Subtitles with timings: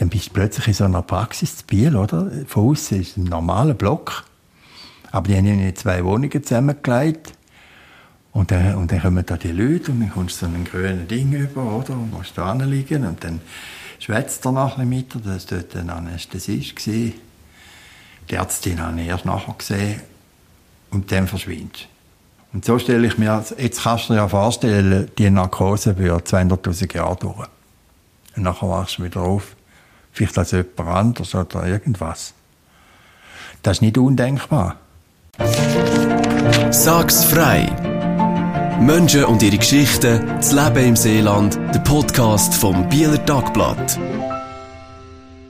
[0.00, 2.30] dann bist du plötzlich in so einer Praxis zu Biel, oder?
[2.46, 4.24] Von außen ist ein normaler Block.
[5.12, 7.34] Aber die haben in zwei Wohnungen zusammengelegt.
[8.32, 11.06] Und dann, und dann kommen da die Leute und dann kommst du so ein grünes
[11.08, 11.90] Ding über, oder?
[11.90, 13.42] Und musst da liegen und dann
[13.98, 16.86] schwätzt er noch ein mit Das war dort ein Anästhesist.
[16.86, 17.14] Die
[18.30, 20.00] Ärztin habe ich erst nachher gesehen.
[20.90, 21.88] Und dann verschwindet
[22.54, 26.96] Und so stelle ich mir, jetzt kannst du dir ja vorstellen, die Narkose wird 200'000
[26.96, 27.48] Jahre durch.
[28.36, 29.56] Und nachher wachst du wieder auf.
[30.12, 32.34] Vielleicht als jemand anders oder irgendwas.
[33.62, 34.76] Das ist nicht undenkbar.
[36.70, 37.68] Sag's frei!
[38.80, 43.98] Menschen und ihre Geschichten, das Leben im Seeland, der Podcast vom Bieler Tagblatt.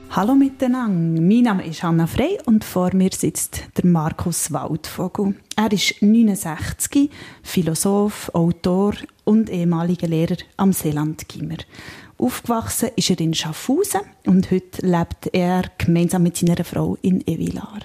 [0.09, 5.35] Hallo miteinander, mein Name ist Hanna Frey und vor mir sitzt der Markus Waldvogel.
[5.55, 7.09] Er ist 69,
[7.43, 11.59] Philosoph, Autor und ehemaliger Lehrer am Seeland Gimmer.
[12.21, 17.79] Aufgewachsen ist er in Schaffhausen und heute lebt er gemeinsam mit seiner Frau in Evilar.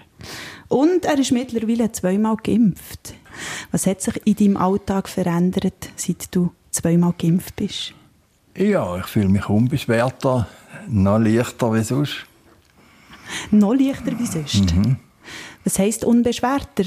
[0.68, 3.14] Und er ist mittlerweile zweimal geimpft.
[3.70, 7.94] Was hat sich in deinem Alltag verändert, seit du zweimal geimpft bist?
[8.54, 10.46] Ja, ich fühle mich unbeschwerter,
[10.86, 12.26] noch leichter wie sonst.
[13.50, 14.74] Noch leichter wie sonst?
[14.74, 14.96] Mhm.
[15.64, 16.84] Was heisst unbeschwerter?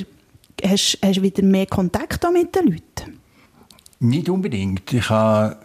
[0.63, 3.19] Hast, du wieder mehr Kontakt mit den Leuten?
[3.99, 4.93] Nicht unbedingt.
[4.93, 5.57] Ich habe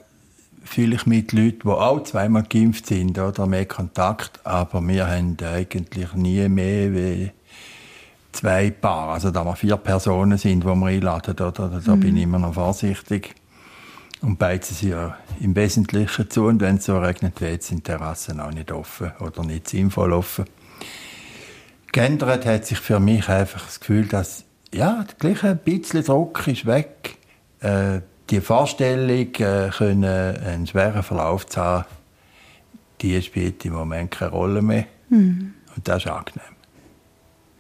[0.65, 6.13] vielleicht mit Leuten, die auch zweimal geimpft sind, oder mehr Kontakt, aber wir haben eigentlich
[6.15, 7.31] nie mehr wie
[8.33, 11.81] zwei Paar, also da wir vier Personen sind, die wir einladen, oder?
[11.85, 12.01] da mhm.
[12.01, 13.35] bin ich immer noch vorsichtig.
[14.21, 16.47] Und beide sind ja im Wesentlichen zu.
[16.47, 20.47] Und wenn es so regnet jetzt, sind Terrassen auch nicht offen oder nicht sinnvoll offen.
[21.93, 26.67] Geändert hat sich für mich einfach das Gefühl, dass ja, gleich ein bisschen Druck ist
[26.67, 27.19] weg.
[27.61, 31.85] Äh, die Vorstellung, äh, können einen schweren Verlauf zu haben,
[33.01, 34.87] die spielt im Moment keine Rolle mehr.
[35.09, 35.55] Mhm.
[35.77, 36.55] Und das ist angenehm.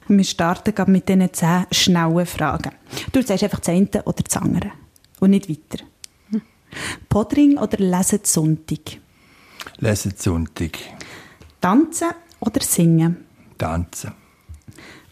[0.06, 2.73] Wir starten mit diesen zehn schnellen Fragen.
[3.12, 4.72] Du sagst einfach das eine oder das andere.
[5.21, 5.83] Und nicht weiter.
[6.31, 6.43] Hm.
[7.09, 8.99] Podring oder lesen Sonntag?
[9.78, 10.78] Lesen Sonntag.
[11.61, 13.25] Tanzen oder singen?
[13.56, 14.12] Tanzen.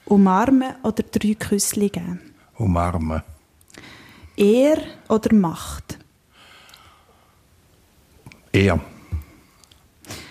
[0.05, 2.21] Umarmen oder drei Küsse geben?
[2.59, 3.23] Umarmen.
[4.37, 4.79] Ehr
[5.09, 5.99] oder Macht?
[8.53, 8.81] Ehr.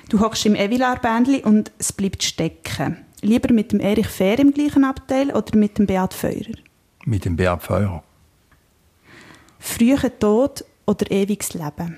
[0.10, 3.06] Du hockst im Evilar-Bändli und es bleibt stecken.
[3.22, 6.58] Lieber mit dem Erich Fehr im gleichen Abteil oder mit dem Beat Feurer?
[7.06, 8.04] Mit dem Beat Feurer.
[9.60, 11.98] Früher Tod oder ewiges Leben?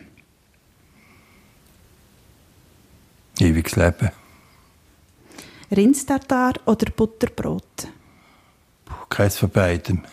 [3.39, 4.11] Ewiges Leben.
[5.71, 7.87] Rindstartar oder Butterbrot?
[9.09, 10.03] Keins von beidem.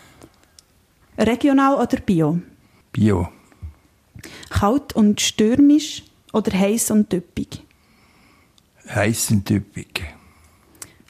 [1.27, 2.39] Regional oder Bio?
[2.91, 3.29] Bio.
[4.49, 7.63] Kalt und stürmisch oder heiß und düppig?
[8.87, 10.03] Heiß und düppig.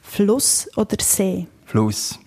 [0.02, 1.46] Fluss oder See?
[1.64, 2.18] Fluss.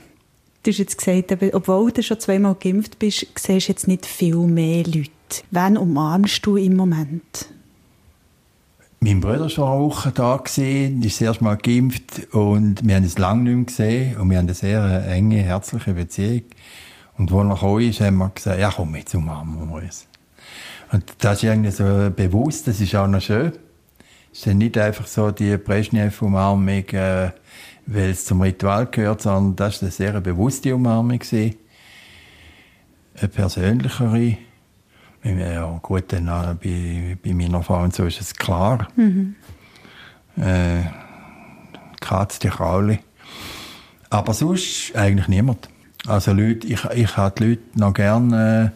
[0.63, 4.37] Du hast jetzt gesagt, obwohl du schon zweimal geimpft bist, siehst du jetzt nicht viel
[4.37, 5.11] mehr Leute.
[5.51, 7.49] Wen umarmst du im Moment?
[8.99, 13.03] Mein Bruder war eine Woche da, gewesen, ist das erste Mal geimpft und wir haben
[13.03, 16.41] es lange nicht mehr gesehen und wir haben eine sehr enge, herzliche Beziehung.
[17.17, 20.07] Und als er gekommen ist, haben wir gesagt, ja komm, jetzt umarmen wir uns.
[20.91, 23.53] Und das ist irgendwie so bewusst, das ist auch noch schön.
[24.31, 27.31] Es ist nicht einfach so die Brezhnev-Umarmung, äh,
[27.85, 31.19] weil es zum Ritual gehört, sondern das war eine sehr bewusste Umarmung.
[31.19, 31.55] Gewesen.
[33.17, 34.37] Eine persönlichere.
[35.23, 38.87] Ja, gut, dann bei, bei meiner Frau und so ist es klar.
[38.95, 39.35] Mhm.
[40.37, 40.83] Äh,
[41.99, 42.99] Katz, die Krauli.
[44.09, 45.69] Aber sonst eigentlich niemand.
[46.07, 48.71] Also Leute, ich, ich habe die Leute noch gerne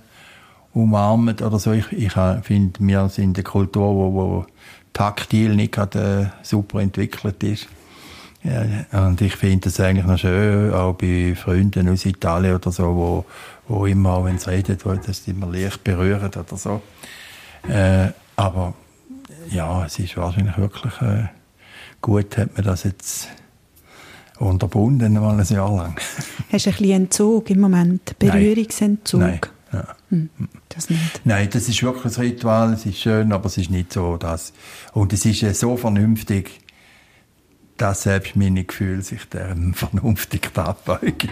[0.74, 1.72] äh, umarmt oder so.
[1.74, 4.46] Ich, ich finde, wir sind eine Kultur, wo, wo
[4.94, 7.68] taktil nicht gerade äh, super entwickelt ist.
[8.42, 8.64] Ja,
[9.06, 13.26] und ich finde das eigentlich noch schön, auch bei Freunden aus Italien oder so, wo,
[13.68, 16.82] wo immer, wenn sie reden, wo das immer leicht berühren oder so.
[17.68, 18.74] Äh, aber
[19.50, 21.26] ja, es ist wahrscheinlich wirklich äh,
[22.02, 23.28] gut, hat man das jetzt
[24.40, 26.00] unterbunden, mal ein Jahr lang.
[26.52, 28.18] Hast du ein bisschen Entzug im Moment?
[28.20, 29.20] Berührungsentzug?
[29.20, 29.40] Nein.
[29.72, 29.88] Ja.
[30.10, 30.30] Hm,
[30.70, 31.22] das nicht.
[31.26, 34.54] Nein, das ist wirklich ein Ritual, es ist schön, aber es ist nicht so, dass...
[34.94, 36.62] Und es ist so vernünftig,
[37.78, 41.32] dass selbst meine Gefühle sich deren vernünftig abbeugen.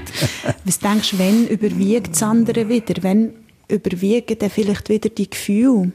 [0.64, 3.04] Was denkst du, wenn überwiegt das andere wieder?
[3.04, 3.34] Wenn
[3.68, 5.92] überwiegen dann vielleicht wieder die Gefühle?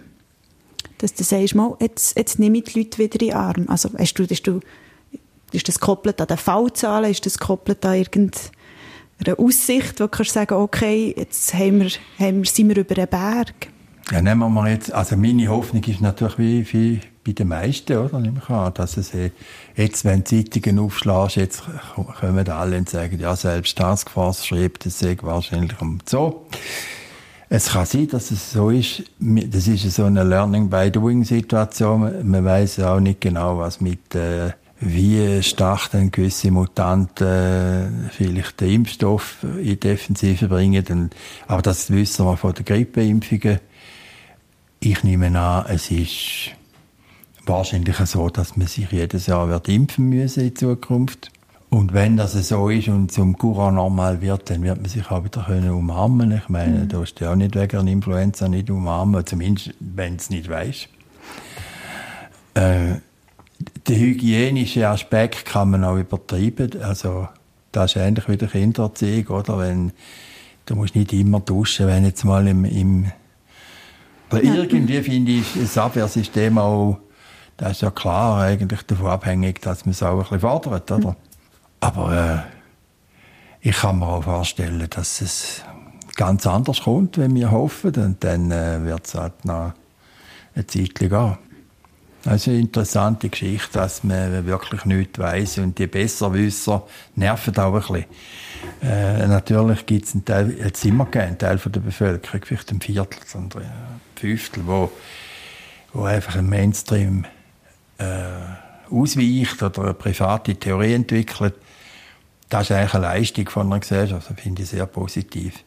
[0.98, 3.64] Dass du sagst, mal, jetzt, jetzt nehme ich die Leute wieder in den Arm.
[3.68, 4.60] Also, hast du, hast du,
[5.52, 7.10] ist das gekoppelt an den Fallzahlen?
[7.10, 12.50] Ist das gekoppelt an irgendeine Aussicht, wo du sagen, okay, jetzt haben wir, haben wir,
[12.50, 13.68] sind wir über einen Berg?
[14.10, 17.96] Ja, nehmen wir mal jetzt, also meine Hoffnung ist natürlich wie, wie bei den meisten,
[17.96, 18.18] oder?
[18.18, 19.30] Nehme ich an, dass es äh,
[19.76, 21.62] jetzt, wenn Zeitungen aufschlägst, jetzt
[22.20, 26.46] kommen alle und sagen, ja, selbst Taskforce schreibt, das sei wahrscheinlich um so.
[27.48, 29.04] Es kann sein, dass es so ist.
[29.18, 32.28] Das ist so eine Learning-by-Doing-Situation.
[32.28, 34.52] Man weiß auch nicht genau, was mit äh,
[34.84, 40.84] wie stark dann gewisse Mutanten äh, vielleicht den Impfstoff in die Defensive bringen.
[40.90, 43.60] Und, aber das wissen wir von den Grippeimpfungen.
[44.80, 46.50] Ich nehme an, es ist
[47.46, 51.30] wahrscheinlich so, dass man sich jedes Jahr wird impfen müssen in Zukunft.
[51.70, 55.24] Und wenn das so ist und zum Courant normal wird, dann wird man sich auch
[55.24, 56.32] wieder können umarmen.
[56.32, 56.88] Ich meine, mhm.
[56.88, 60.88] da ist ja auch nicht wegen einer Influenza nicht umarmen, zumindest wenn es nicht weiß.
[62.54, 62.96] Äh,
[63.86, 66.82] der hygienische Aspekt kann man auch übertreiben.
[66.82, 67.28] Also,
[67.72, 69.58] das ist ähnlich wie der Kindererziehung, oder?
[69.58, 69.92] Wenn,
[70.66, 73.12] du musst nicht immer duschen, wenn jetzt mal im, im
[74.30, 74.54] aber ja.
[74.54, 76.98] irgendwie finde ich das Abwehrsystem auch,
[77.58, 81.10] das ist ja klar eigentlich davon abhängig, dass man es auch ein bisschen fordert, oder?
[81.10, 81.16] Mhm.
[81.80, 82.38] Aber äh,
[83.68, 85.62] ich kann mir auch vorstellen, dass es
[86.16, 87.94] ganz anders kommt, wenn wir hoffen.
[87.94, 89.74] Und dann äh, wird es halt noch
[90.54, 91.38] eine Zeit gehen.
[92.24, 96.86] Also eine interessante Geschichte, dass man wirklich nichts weiß und die Besserwisser
[97.16, 98.04] nerven auch ein bisschen.
[98.82, 102.80] Äh, natürlich gibt es einen Teil, jetzt immer einen Teil von der Bevölkerung, vielleicht ein
[102.80, 104.92] Viertel, sondern ein Fünftel, wo,
[105.92, 107.24] wo einfach ein Mainstream
[107.98, 108.04] äh,
[108.88, 111.54] ausweicht oder eine private Theorie entwickelt
[112.52, 115.64] das ist eigentlich eine Leistung von einer Gesellschaft, das finde ich sehr positiv.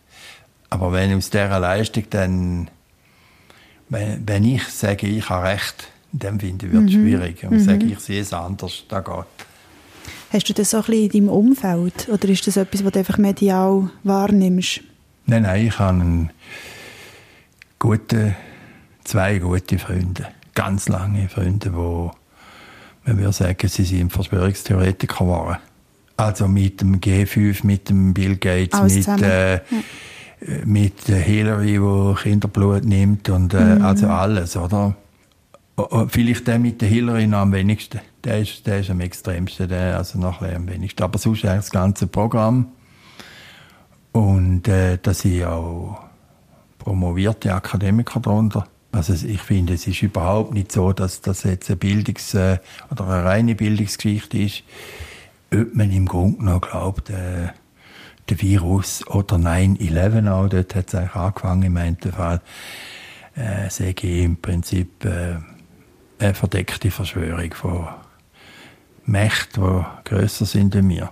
[0.70, 2.70] Aber wenn aus dieser Leistung dann,
[3.90, 5.88] wenn, wenn ich sage, ich habe Recht,
[6.20, 7.02] dann finde ich, wird es mhm.
[7.02, 7.44] schwierig.
[7.44, 7.60] Und mhm.
[7.60, 9.26] sage, ich sehe es anders, da geht.
[10.32, 12.10] Hast du das so ein bisschen in deinem Umfeld?
[12.10, 14.82] Oder ist das etwas, was du einfach medial wahrnimmst?
[15.28, 16.30] Nein, nein, ich habe einen
[17.80, 18.36] guten,
[19.04, 22.12] zwei gute Freunde, ganz lange Freunde, wo
[23.06, 25.58] man würde sagen, sie sind Verschwörungstheoretiker geworden.
[26.18, 29.62] Also mit dem G5, mit dem Bill Gates, Alles mit, äh, ja.
[30.66, 33.82] mit Hillary, wo Kinderblut nimmt und äh, mhm.
[33.86, 34.96] also alles, oder?
[36.08, 38.00] Vielleicht der mit der Hillary noch am wenigsten.
[38.24, 41.04] Der ist, der ist am extremsten, der also nachher am wenigsten.
[41.04, 42.68] Aber sonst eigentlich das ganze Programm.
[44.14, 46.00] Und äh, da sind auch
[46.80, 48.68] promovierte Akademiker drunter.
[48.94, 53.08] Also ich finde, es ist überhaupt nicht so, dass das jetzt eine Bildungs- äh, oder
[53.10, 54.64] eine reine Bildungsgeschichte ist
[55.54, 57.50] ob man im Grunde noch glaubt, äh,
[58.30, 62.42] der Virus oder 9-11 auch, dort hat es eigentlich angefangen im Fall,
[63.36, 65.36] äh, sage ich im Prinzip äh,
[66.20, 67.88] eine verdeckte Verschwörung von
[69.06, 71.12] Mächten, die grösser sind als wir.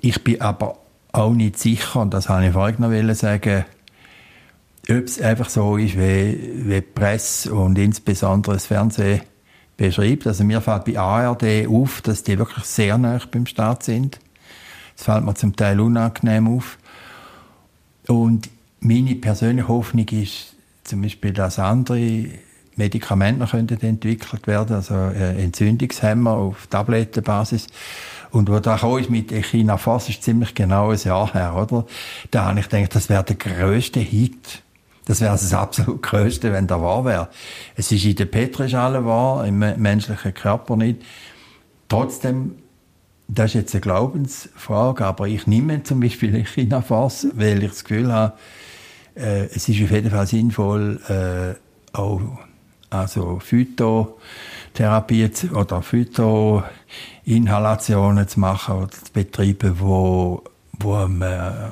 [0.00, 0.78] Ich bin aber
[1.12, 3.64] auch nicht sicher, und das wollte ich vorhin noch sagen,
[4.88, 9.22] ob es einfach so ist, wie, wie die Presse und insbesondere das Fernsehen
[9.76, 10.26] beschreibt.
[10.26, 14.20] Also mir fällt bei ARD auf, dass die wirklich sehr nah beim Staat sind.
[14.96, 16.78] Das fällt mir zum Teil unangenehm auf.
[18.06, 18.48] Und
[18.80, 20.54] meine persönliche Hoffnung ist
[20.84, 22.28] zum Beispiel, dass andere
[22.76, 27.66] Medikamente noch entwickelt werden, also äh, Entzündungshemmer auf Tablettenbasis.
[28.30, 31.86] Und wo da ist mit Echina Fass, ist ziemlich genau ein Jahr her, oder?
[32.30, 34.62] Da habe ich gedacht, das wäre der größte Hit
[35.06, 37.28] das wäre das absolut Größte, wenn da wahr wäre.
[37.76, 41.00] Es ist in der Petrischale wahr, im menschlichen Körper nicht.
[41.88, 42.56] Trotzdem,
[43.28, 48.12] das ist jetzt eine Glaubensfrage, aber ich nehme zum Beispiel China-Fass, weil ich das Gefühl
[48.12, 48.34] habe,
[49.14, 52.20] äh, es ist auf jeden Fall sinnvoll, äh, auch
[52.90, 60.42] also Phytotherapie oder Phytoinhalationen zu machen oder zu betreiben, wo,
[60.78, 61.70] wo am äh,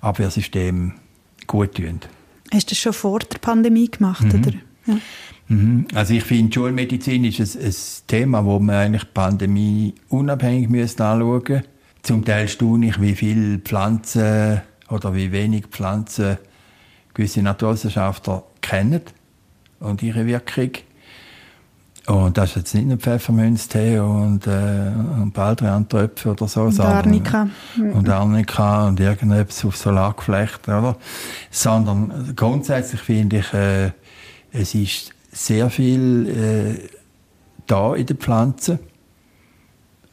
[0.00, 0.94] Abwehrsystem
[1.46, 2.00] gut tun.
[2.52, 4.24] Hast du das schon vor der Pandemie gemacht?
[4.24, 4.40] Mhm.
[4.40, 4.52] Oder?
[4.86, 4.98] Ja.
[5.48, 5.86] Mhm.
[5.94, 7.74] Also ich finde, Schulmedizin ist ein, ein
[8.06, 11.68] Thema, wo man eigentlich Pandemie unabhängig müsste anschauen müsste.
[12.02, 16.38] Zum Teil staune ich, wie viele Pflanzen oder wie wenig Pflanzen
[17.12, 19.02] gewisse Naturwissenschaftler kennen
[19.80, 20.70] und ihre Wirkung.
[22.06, 26.62] Und das ist jetzt nicht nur Pfefferminztee und, äh, und Baldrian-Tröpfe oder so.
[26.62, 27.48] Und Arnika.
[27.76, 30.96] Und Arnika und irgendetwas auf Solargeflecht, oder?
[31.50, 33.90] Sondern grundsätzlich finde ich, äh,
[34.52, 36.88] es ist sehr viel äh,
[37.66, 38.78] da in den Pflanzen.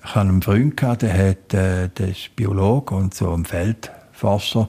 [0.04, 4.68] Ich hatte einen Freund, gehabt, der, hat, äh, der ist Biologe und so ein Feldforscher.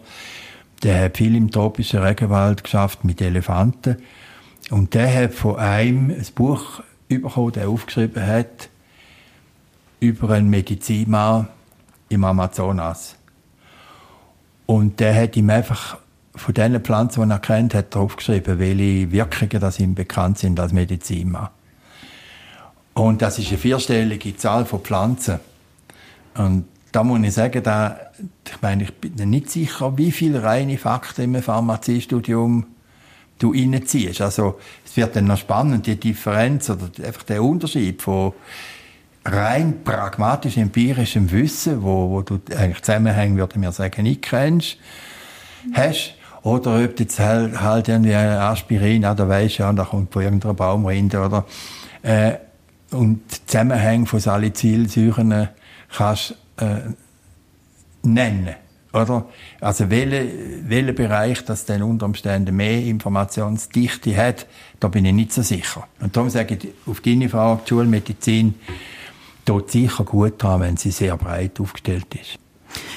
[0.85, 3.97] Der hat viel im tropischen Regenwald geschafft mit Elefanten.
[4.71, 8.69] Und der hat von einem ein Buch bekommen, der aufgeschrieben hat
[10.01, 11.49] über einen Medizinmann
[12.09, 13.17] im Amazonas.
[14.67, 15.99] Und der hat ihm einfach
[16.35, 20.59] von den Pflanzen, die er kennt, hat er aufgeschrieben, welche Wirkungen das ihm bekannt sind
[20.61, 21.49] als Medizinmann.
[22.95, 25.39] Und das ist eine vierstellige Zahl von Pflanzen.
[26.37, 27.99] Und da muss ich sagen, da,
[28.47, 32.67] ich meine, ich bin nicht sicher, wie viele reine Fakten im Pharmaziestudium
[33.39, 34.21] du reinziehst.
[34.21, 38.33] Also, es wird dann noch spannend, die Differenz oder einfach der Unterschied von
[39.25, 44.79] rein pragmatisch empirischem Wissen, wo, wo du eigentlich Zusammenhänge, würde mir sagen, nicht kennst,
[45.73, 50.13] hast, oder ob du jetzt halt, halt irgendwie Aspirin, da weisst du ja, da kommt
[50.13, 51.45] von irgendeiner Baumrinde, oder,
[52.03, 52.35] äh,
[52.93, 55.49] und Zusammenhänge von Salicylsäuren
[55.91, 56.93] kannst, äh,
[58.03, 58.55] nennen.
[58.97, 59.27] Oder?
[59.61, 60.25] Also, welcher
[60.63, 64.47] welche Bereich das dann unter Umständen mehr Informationsdichte hat,
[64.81, 65.87] da bin ich nicht so sicher.
[66.01, 68.55] Und darum sage ich auf deine Frage, die Schulmedizin
[69.45, 72.39] tut sicher gut haben, wenn sie sehr breit aufgestellt ist.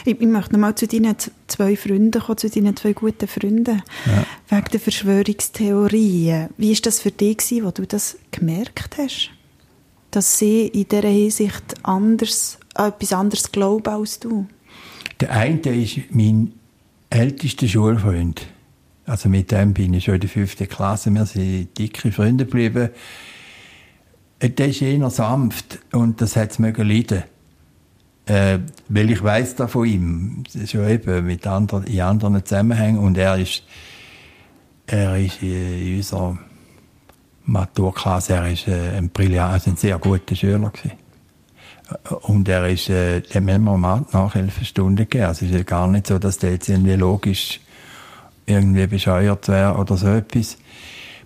[0.05, 1.15] Ich, ich möchte noch mal zu deinen
[1.47, 3.83] zwei Freunden kommen, zu deinen zwei guten Freunden.
[4.05, 4.57] Ja.
[4.57, 6.49] Wegen der Verschwörungstheorien.
[6.57, 9.31] Wie war das für dich, wo du das gemerkt hast?
[10.11, 14.47] Dass sie in dieser Hinsicht anders, etwas anderes glauben als du?
[15.19, 16.53] Der eine ist mein
[17.09, 18.47] ältester Schulfreund.
[19.05, 21.11] Also mit dem bin ich schon in der fünften Klasse.
[21.11, 22.89] Wir sind dicke Freunde geblieben.
[24.41, 27.23] Der ist eher sanft und das hat es mögen leiden.
[28.27, 33.17] Äh, weil ich weiß da von ihm, schon eben mit anderen, in anderen Zusammenhängen und
[33.17, 33.63] er ist,
[34.85, 36.37] er ist in unserer
[37.45, 41.08] Maturklasse, er ist äh, ein brillant, also ein sehr guter Schüler gewesen.
[42.21, 45.25] Und er ist, äh, dem haben wir mal Nachhilfestunden gegeben.
[45.25, 47.61] Also es ist ja gar nicht so, dass der jetzt irgendwie logisch
[48.45, 50.57] irgendwie bescheuert wäre oder so etwas.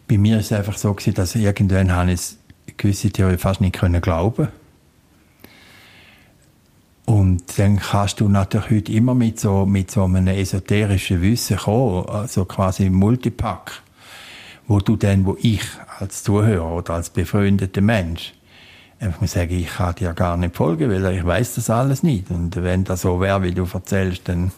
[0.08, 2.38] Bei mir ist es einfach so gewesen, dass irgendwann habe ich
[2.78, 4.48] gewisse Theorie fast nicht können glauben
[7.06, 12.08] und dann kannst du natürlich heute immer mit so, mit so einem esoterischen Wissen kommen,
[12.08, 13.82] also quasi Multipack,
[14.68, 15.64] wo du dann, wo ich
[16.00, 18.34] als Zuhörer oder als befreundeter Mensch
[19.04, 22.30] einfach muss sagen, ich kann dir gar nicht folgen, weil ich weiß das alles nicht.
[22.32, 24.52] Und wenn das so wäre, wie du erzählst, dann,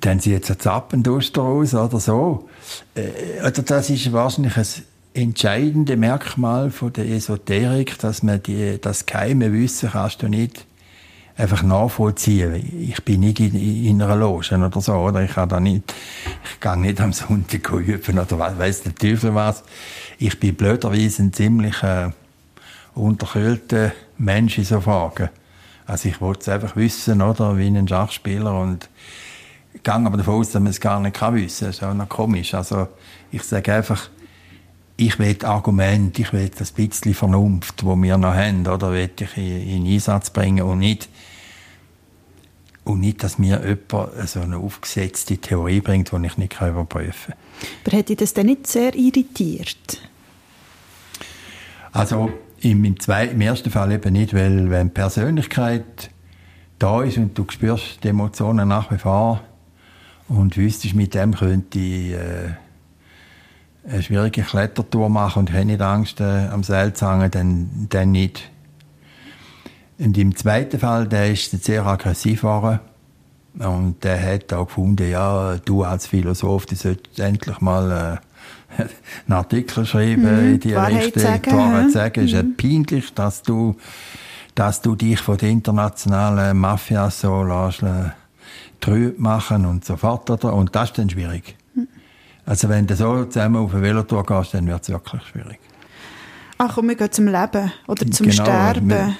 [0.00, 2.48] dann sieht es ein Zappenduster aus oder so.
[2.94, 4.66] Äh, oder das ist wahrscheinlich ein
[5.14, 10.66] entscheidende Merkmal von der Esoterik, dass man die, das geheime Wissen kannst du nicht
[11.36, 12.54] einfach nachvollziehen.
[12.80, 15.22] Ich bin nicht in, in einer Loge oder so, oder?
[15.22, 15.94] Ich kann da nicht,
[16.44, 19.64] ich gehe nicht am Sonntag üben oder was, weiss der Teufel was.
[20.18, 21.82] Ich bin blöderweise ein ziemlich,
[22.96, 25.28] äh, unterkühlter Mensch in so Fragen.
[25.86, 28.88] Also ich wollte es einfach wissen, oder, wie ein Schachspieler und
[29.82, 31.66] gehe aber davon aus, dass man es gar nicht kann wissen.
[31.66, 32.54] Das ist auch noch komisch.
[32.54, 32.88] Also
[33.30, 34.10] ich sage einfach,
[34.96, 39.36] ich will Argument, ich will das bisschen Vernunft, wo wir noch haben, oder will ich
[39.36, 41.08] in, in Einsatz bringen und nicht
[42.84, 47.68] und nicht, dass mir jemand so eine aufgesetzte Theorie bringt, die ich nicht überprüfen kann.
[47.84, 50.00] Aber hätte das denn nicht sehr irritiert?
[51.92, 56.10] Also im, zweiten, im ersten Fall eben nicht, weil wenn Persönlichkeit
[56.78, 59.42] da ist und du spürst die Emotionen nach wie vor
[60.28, 62.50] und wüsstest, mit dem könnte ich äh,
[63.88, 68.10] eine schwierige Klettertour machen und habe nicht Angst äh, am Seil zu hängen, dann, dann
[68.10, 68.50] nicht.
[69.98, 72.80] Und im zweiten Fall, der ist sehr aggressiv geworden.
[73.58, 78.35] Und der hat auch gefunden, ja, du als Philosoph, du solltest endlich mal äh,
[78.78, 81.22] einen Artikel schreiben mhm, in die Richtung.
[81.22, 82.24] Sagen, die Wahrheit sagen.
[82.24, 82.38] Es mhm.
[82.38, 83.76] ist peinlich, dass du,
[84.54, 87.84] dass du dich von der internationalen Mafia so lässt,
[88.80, 90.30] trüb machen und so fort.
[90.30, 90.52] Oder?
[90.52, 91.56] Und das ist dann schwierig.
[91.74, 91.88] Mhm.
[92.44, 95.58] Also wenn du so zusammen auf eine Velotour gehst, dann wird es wirklich schwierig.
[96.58, 98.88] Ach komm, wir gehen zum Leben oder zum genau, Sterben.
[98.88, 99.16] Wir,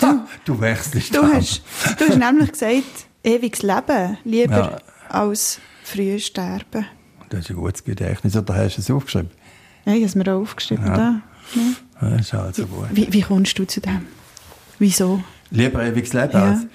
[0.00, 1.62] du, du wechselst du hast,
[1.98, 4.78] du hast nämlich gesagt, ewiges Leben lieber ja.
[5.08, 6.86] als früh sterben.
[7.30, 8.36] Das ist ein gutes Gedächtnis.
[8.36, 9.30] Oder hast du es aufgeschrieben?
[9.84, 10.86] Ja, ich habe es mir auch aufgeschrieben.
[10.86, 10.96] Ja.
[10.96, 11.20] Da.
[11.54, 12.10] Ja.
[12.10, 12.88] Das ist also gut.
[12.92, 14.06] Wie, wie kommst du zu dem?
[14.78, 15.22] Wieso?
[15.50, 16.50] Lieber ewiges Leben ja.
[16.50, 16.66] als...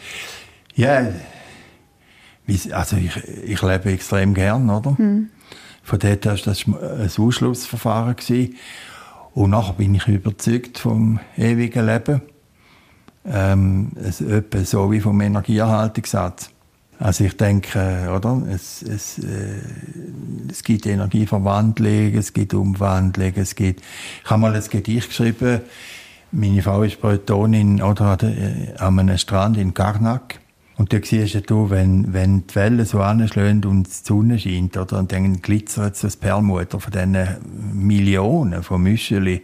[0.75, 1.07] Ja,
[2.71, 4.97] also ich, ich lebe extrem gern, oder?
[4.97, 5.29] Hm.
[5.83, 8.15] Von dort war das ein Ausschlussverfahren.
[8.15, 8.55] Gewesen.
[9.33, 12.21] Und nachher bin ich überzeugt vom ewigen Leben
[13.25, 16.49] ähm, es, etwa so wie vom Energieerhaltungssatz.
[17.03, 19.59] Also ich denke, oder, es, es, äh,
[20.49, 23.81] es gibt Energieverwandlung, es gibt Umwandlung, es gibt,
[24.23, 25.59] ich habe mal ein Gedicht geschrieben,
[26.31, 30.39] meine Frau ist Bretonin, oder, äh, an einem Strand in Karnak.
[30.77, 34.99] Und da siehst du, wenn, wenn die Wellen so anschlagen und die Sonne scheint, oder,
[34.99, 37.17] und dann glitzert so das Perlmutter von diesen
[37.73, 39.41] Millionen von Müscheli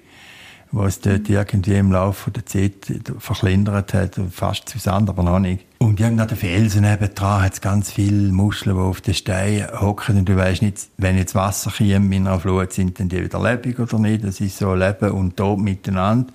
[0.71, 2.73] was dort irgendwie im Laufe der Zeit
[3.17, 5.65] verkleinert hat, fast zu Sand, aber noch nicht.
[5.79, 9.67] Und irgendwo an den Felsen nebendran hat es ganz viele Muscheln, die auf den Steinen
[9.79, 13.23] hocken und du weißt nicht, wenn jetzt Wasser kommt in einer Flut, sind dann die
[13.23, 14.23] wieder lebendig oder nicht.
[14.23, 16.31] Das ist so Leben und Tod miteinander.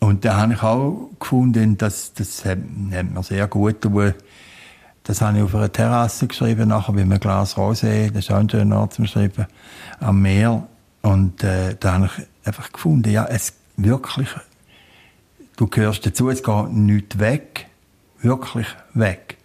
[0.00, 2.58] Und da habe ich auch gefunden, dass das hat,
[2.92, 4.14] hat mir sehr gut getan.
[5.04, 8.36] Das habe ich auf einer Terrasse geschrieben, nachher bei einem Glas Rosé, das ist auch
[8.36, 9.46] ein schöner Ort zum Schreiben,
[10.00, 10.66] am Meer.
[11.02, 14.28] Und äh, da habe ich einfach gefunden, ja, es wirklich,
[15.56, 17.66] du gehörst dazu, es geht nicht weg,
[18.20, 19.36] wirklich weg.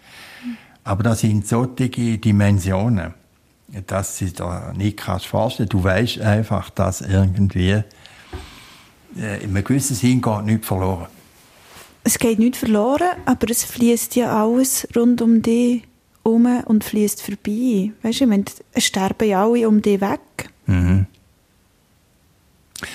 [0.83, 3.13] Aber das sind solche Dimensionen,
[3.87, 5.69] dass du dir nicht kannst vorstellen.
[5.69, 7.83] Du weißt einfach, dass irgendwie
[9.17, 11.07] äh, in einem gewissen Sinn geht nichts verloren.
[12.03, 15.83] Es geht nicht verloren, aber es fließt ja alles rund um dich
[16.23, 17.91] um und fließt vorbei.
[18.01, 20.46] Weißt du, ich meine, es sterben ja alle um dich weg.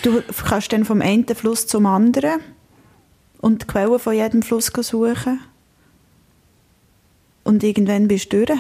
[0.05, 0.23] Mhm.
[0.33, 2.41] Du kannst dann vom einen Fluss zum anderen
[3.41, 5.41] und die Quellen von jedem Fluss suchen.
[7.45, 8.59] Und irgendwann bist du durch.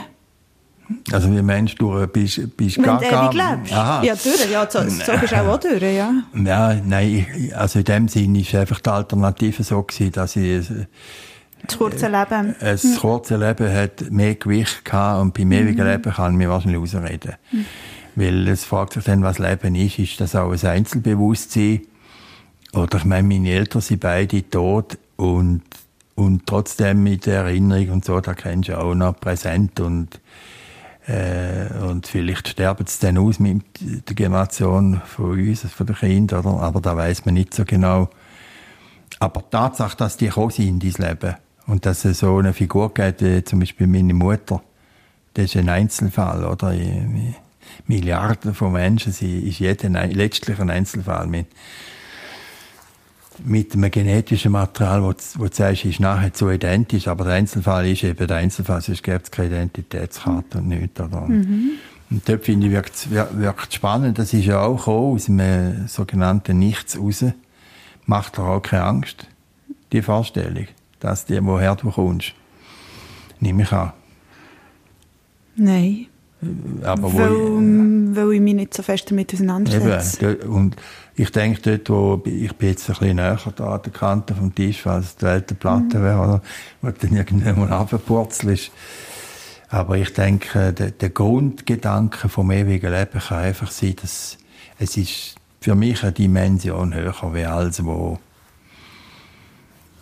[1.13, 3.33] Also wie meinst du, bist, bist Wenn gar du gar...
[3.33, 3.73] ewig lebst.
[3.73, 4.03] Aha.
[4.03, 4.51] Ja, durch.
[4.51, 6.13] Ja, so, so bist du auch, auch durch, ja.
[6.35, 10.87] Ja, nein, also in dem Sinne ist einfach die Alternative so gewesen, dass ich äh,
[11.67, 12.55] Das kurze Leben.
[12.61, 16.81] ein kurzes Leben hat mehr Gewicht gehabt und beim ewigen Leben kann ich mich wahrscheinlich
[16.83, 17.35] ausreden.
[18.15, 19.99] Weil es fragt sich dann, was Leben ist.
[19.99, 21.83] Ist das auch ein Einzelbewusstsein?
[22.73, 25.63] Oder ich meine, meine Eltern sind beide tot und,
[26.15, 30.21] und trotzdem mit der Erinnerung und so, da kennst du auch noch präsent und
[31.07, 36.47] äh, und vielleicht sterben sie dann aus mit der Generation von uns, von den Kindern,
[36.47, 36.61] oder?
[36.63, 38.09] aber da weiß man nicht so genau.
[39.19, 42.53] Aber die Tatsache, dass die gekommen sind in dein Leben und dass es so eine
[42.53, 44.63] Figur gibt, wie zum Beispiel meine Mutter,
[45.35, 46.73] das ist ein Einzelfall, oder?
[46.73, 47.35] I-
[47.87, 51.47] Milliarden von Menschen sind, ist jeder letztlich ein Einzelfall mit,
[53.45, 57.87] mit einem genetischen Material, wo, wo du sagst, ist nachher so identisch, aber der Einzelfall
[57.89, 61.23] ist eben der Einzelfall, sonst gäbe es keine Identitätskarte und nichts, oder?
[62.11, 64.19] Und dort finde ich, wirkt es spannend.
[64.19, 67.25] Das ist ja auch aus einem sogenannten Nichts raus.
[68.05, 69.27] Macht dir auch keine Angst,
[69.93, 70.67] die Vorstellung,
[71.01, 72.35] dass die, woher du kommst.
[73.41, 73.93] Nehme ich an.
[75.57, 76.07] Nein.
[76.83, 80.33] Aber wo Weil, weil ich mich nicht so fest damit auseinandersetze.
[80.33, 80.77] eben, und
[81.15, 84.55] ich denke dort, wo ich bin jetzt ein bisschen näher da an der Kante vom
[84.55, 86.43] Tisch, weil es die Weltenplatte wäre, oder?
[86.81, 88.71] Wo dann irgendwann mal runterpurzelst.
[89.69, 94.37] Aber ich denke, der, der Grundgedanke vom ewigen Leben kann einfach sein, dass
[94.79, 98.19] es ist für mich eine Dimension höher wie alles, wo,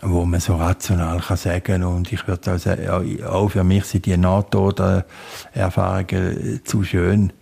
[0.02, 2.88] wo man so rational kann sagen und ich würde auch sagen,
[3.24, 7.34] auch für mich sind die Nahtoderfahrungen zu schön,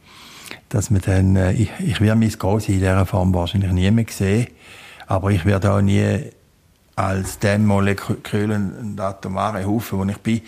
[0.68, 4.06] dass man dann, äh, ich, ich werde mein Groß in dieser Form wahrscheinlich nie mehr
[4.08, 4.48] sehen,
[5.06, 6.20] aber ich werde auch nie
[6.96, 10.42] als dem Molekül und atomare Haufen, wo ich bin,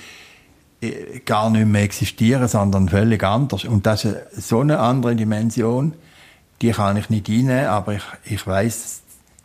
[0.81, 3.65] äh, gar nicht mehr existieren, sondern völlig anders.
[3.65, 5.95] Und das ist so eine andere Dimension,
[6.61, 9.03] die kann ich nicht reinnehmen, aber ich, ich weiß,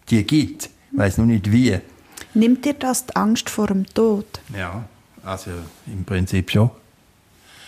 [0.09, 0.69] die gibt.
[0.91, 1.79] Ich weiß nur nicht wie.
[2.35, 4.25] Nimmt dir das die Angst vor dem Tod?
[4.55, 4.83] Ja,
[5.23, 5.51] also
[5.87, 6.69] im Prinzip schon.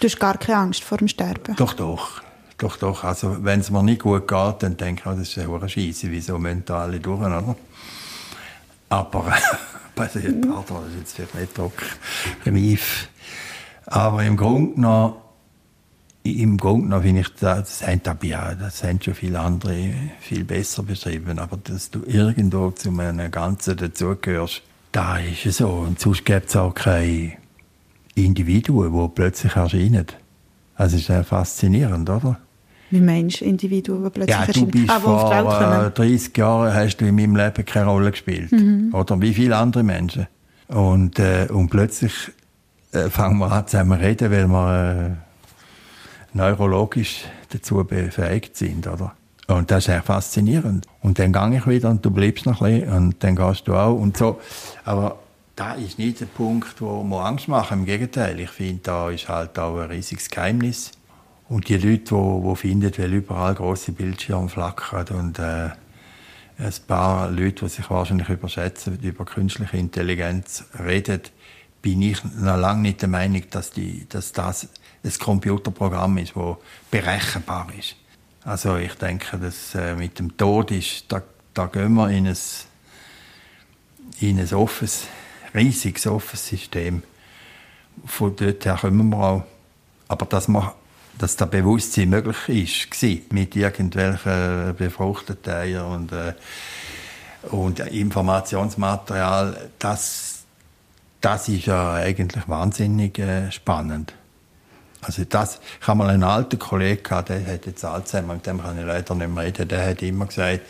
[0.01, 1.55] Du hast gar keine Angst vor dem Sterben?
[1.55, 2.21] Doch, doch.
[2.57, 3.03] Doch, doch.
[3.03, 5.69] Also, wenn es mir nicht gut geht, dann denke ich, oh, das ist eine hure
[5.69, 7.55] Scheisse, wieso müssen da alle durch, oder?
[8.89, 9.33] Aber,
[9.95, 13.07] passiert, pardon, das ist jetzt vielleicht nicht reif.
[13.85, 15.13] Aber im Grunde genommen,
[16.33, 20.83] im Grunde genommen finde ich, das haben, ja, das haben schon viele andere viel besser
[20.83, 24.61] beschrieben, aber dass du irgendwo zu einem Ganzen dazugehörst,
[24.91, 25.69] da ist es so.
[25.69, 27.33] Und sonst gibt es auch keine
[28.15, 30.05] Individuen, die plötzlich erscheinen.
[30.75, 32.39] Also, es ist sehr faszinierend, oder?
[32.89, 34.71] Wie meinst du Individuen, die plötzlich Ja, du erscheinen?
[34.71, 35.93] bist ah, vor äh, kommen?
[35.93, 38.51] 30 Jahren hast du in meinem Leben keine Rolle gespielt.
[38.51, 38.93] Mhm.
[38.93, 40.27] Oder wie viele andere Menschen.
[40.67, 42.13] Und, äh, und plötzlich
[42.91, 45.26] äh, fangen wir an zusammen zu reden, weil wir äh,
[46.33, 49.15] neurologisch dazu befähigt sind, oder?
[49.47, 50.85] Und das ist sehr faszinierend.
[51.01, 53.75] Und dann gehe ich wieder und du bleibst noch ein bisschen und dann gehst du
[53.75, 54.41] auch und so.
[54.83, 55.19] Aber
[55.55, 57.79] da ist nicht der Punkt, wo wir Angst machen.
[57.79, 60.91] Im Gegenteil, ich finde, da ist halt auch ein riesiges Geheimnis.
[61.49, 65.69] Und die Leute, die, die finden, weil überall große Bildschirme flackern und äh,
[66.59, 71.21] ein paar Leute, die sich wahrscheinlich überschätzen, über künstliche Intelligenz reden,
[71.81, 74.67] bin ich noch lange nicht der Meinung, dass, die, dass das
[75.03, 76.55] ein Computerprogramm ist, das
[76.91, 77.95] berechenbar ist.
[78.43, 81.21] Also ich denke, dass äh, mit dem Tod ist, da,
[81.53, 82.37] da gehen wir in ein,
[84.19, 85.07] in ein offenes,
[85.53, 87.03] riesiges offenes System.
[88.05, 89.43] Von dort her kommen wir auch.
[90.07, 90.71] Aber dass, man,
[91.17, 96.33] dass das Bewusstsein möglich ist, war, mit irgendwelchen befruchteten Eiern und äh,
[97.51, 100.43] Und Informationsmaterial, das,
[101.21, 104.13] das ist ja eigentlich wahnsinnig äh, spannend.
[105.07, 108.61] Also das, ich habe mal einen alten Kollegen gehabt, der hat jetzt Alzheimer, mit dem
[108.61, 110.61] kann ich leider nicht mehr reden, der hat immer gesagt,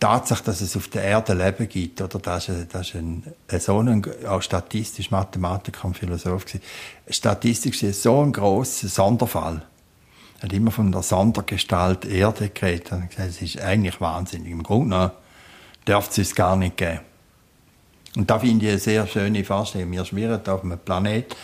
[0.00, 3.22] Tatsache, dass es auf der Erde Leben gibt, oder das ist, das ist ein,
[3.60, 6.60] so ein, auch statistisch Mathematiker und Philosoph gewesen.
[7.08, 9.62] Statistisch ist so ein grosser Sonderfall.
[10.40, 14.50] Er hat immer von der Sondergestalt Erde geredet und gesagt, es ist eigentlich wahnsinnig.
[14.50, 15.10] Im Grunde genommen
[15.86, 16.98] dürfte es gar nicht geben.
[18.16, 19.92] Und da finde ich eine sehr schöne Vorstellung.
[19.92, 21.34] Wir schwirren auf einem Planet,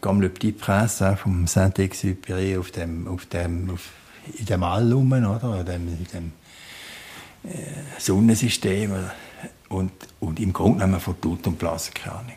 [0.00, 3.90] comme le petit prince vom Saint-Exupéry auf dem, auf dem, auf,
[4.38, 5.60] in dem All rum, oder?
[5.60, 6.32] In dem, in dem
[7.44, 8.92] äh, Sonnensystem.
[9.68, 12.34] Und, und im Grunde genommen von Tut und Blasen keine Ahnung.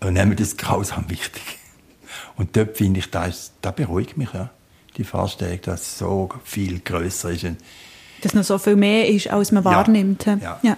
[0.00, 1.42] Und nehmen das grausam wichtig.
[2.36, 4.50] Und dort finde ich, das, das beruhigt mich, ja.
[4.96, 7.46] Die Vorstellung, dass es so viel größer ist.
[8.22, 9.70] Dass noch so viel mehr ist, als man ja.
[9.70, 10.26] wahrnimmt.
[10.26, 10.58] Ja.
[10.62, 10.76] ja.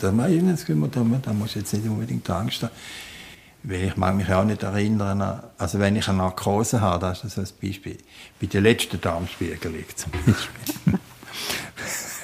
[0.00, 2.72] Da, da muss jetzt nicht unbedingt Angst haben.
[3.62, 7.34] Weil ich mag mich auch nicht erinnern, also wenn ich eine Narkose habe, das ist
[7.34, 7.98] so ein Beispiel,
[8.40, 10.98] bei der letzten Darmspiegelung zum Beispiel.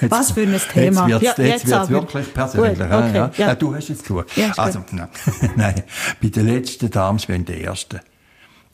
[0.01, 1.07] Jetzt, Was für ein Thema.
[1.07, 2.79] Jetzt wird es ja, jetzt wird's wirklich persönlich.
[2.79, 3.31] Gut, okay, ja.
[3.37, 3.55] Ja.
[3.55, 4.35] du hast jetzt geschaut.
[4.35, 5.09] Ja, also, nein,
[5.55, 5.83] nein,
[6.21, 7.99] bei der letzten Darmspiegelung, der ersten,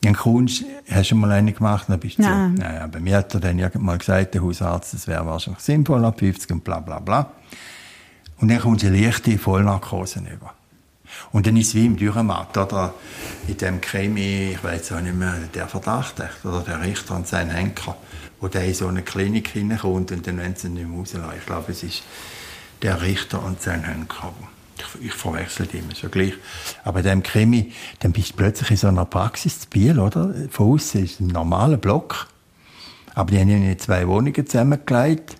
[0.00, 2.54] dann kommst, hast du mal eine gemacht, dann bist du nein.
[2.54, 6.18] Naja, bei mir hat er dann irgendwann gesagt, der Hausarzt, das wäre wahrscheinlich sinnvoll ab
[6.18, 7.30] 50 und bla bla bla.
[8.38, 10.54] Und dann kommst du eine leichte Vollnarkose über.
[11.32, 12.94] Und dann ist es wie im Dürrematt, oder?
[13.48, 17.50] In dem Krimi, ich weiß auch nicht mehr, der Verdacht, oder der Richter und sein
[17.50, 17.96] Henker,
[18.40, 21.32] wo der in so eine Klinik hineinkommt und dann wollen sie ihn nicht mehr rauslassen.
[21.38, 22.02] Ich glaube, es ist
[22.82, 24.32] der Richter und sein Henker.
[24.76, 26.34] Ich, ich verwechsel die immer so gleich.
[26.82, 30.34] Aber in dem Krimi, dann bist du plötzlich in so einer Praxis zu Biel, oder?
[30.50, 32.28] Von außen ist ein normaler Block.
[33.14, 35.36] Aber die haben in zwei Wohnungen zusammengelegt.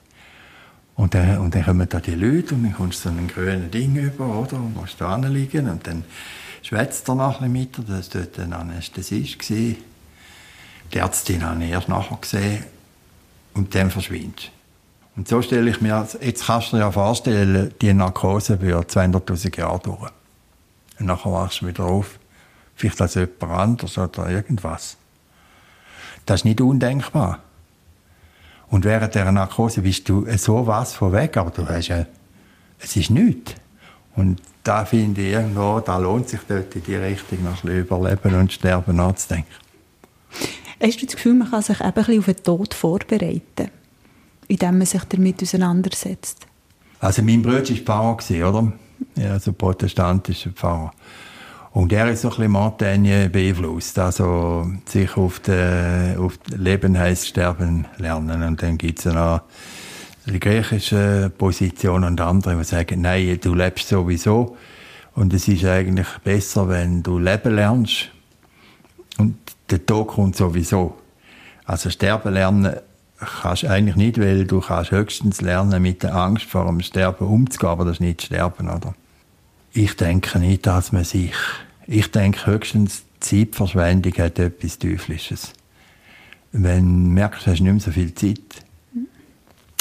[0.97, 3.71] Und dann, und dann kommen da die Leute und dann kommst du so ein grünes
[3.71, 4.57] Ding über, oder?
[4.57, 6.05] Und musst da liegen und dann
[6.63, 9.49] schwätzt er noch ein mit Das war dort ein Anästhesist.
[9.49, 9.77] Die
[10.93, 12.65] Ärztin habe ich erst nachher gesehen.
[13.55, 14.51] Und dann verschwindet
[15.17, 19.59] Und so stelle ich mir, jetzt kannst du dir ja vorstellen, die Narkose wird 200'000
[19.59, 20.11] Jahre dauern.
[20.99, 22.19] Und nachher wachst du wieder auf.
[22.77, 24.97] Vielleicht als jemand anders oder irgendwas.
[26.27, 27.41] Das ist nicht undenkbar.
[28.75, 32.07] Und während dieser Narkose bist du so was von weg, aber du hast ja,
[32.81, 33.55] es ist nichts.
[34.17, 38.53] Und da finde ich irgendwo, da lohnt sich dort in die Richtung ein überleben und
[38.53, 39.47] sterben nachzudenken.
[40.83, 43.71] Hast du das Gefühl, man kann sich eben ein bisschen auf den Tod vorbereiten,
[44.49, 46.45] indem man sich damit auseinandersetzt?
[46.99, 48.73] Also mein Bruder war Pfarrer, oder?
[49.15, 50.93] Ja, also protestantischer Pfarrer.
[51.75, 53.99] Und er ist so ein bisschen Montaigne beeinflusst.
[53.99, 58.45] Also, sich auf, de, auf Leben heisst Sterben lernen.
[58.45, 59.41] Und dann gibt es noch
[60.25, 64.57] die griechische Position und andere, die sagen, nein, du lebst sowieso.
[65.17, 68.09] Und es ist eigentlich besser, wenn du leben lernst.
[69.19, 69.37] Und
[69.69, 70.97] der Tod kommt sowieso.
[71.65, 72.77] Also sterben lernen
[73.43, 77.27] kannst du eigentlich nicht, weil du kannst höchstens lernen, mit der Angst vor dem Sterben
[77.27, 78.95] umzugehen, aber das ist nicht sterben, oder?
[79.77, 81.33] Ich denke nicht, dass man sich,
[81.87, 85.53] ich denke höchstens, Zeitverschwendung hat etwas Teuflisches.
[86.53, 88.39] Wenn du merkst, du hast nicht mehr so viel Zeit.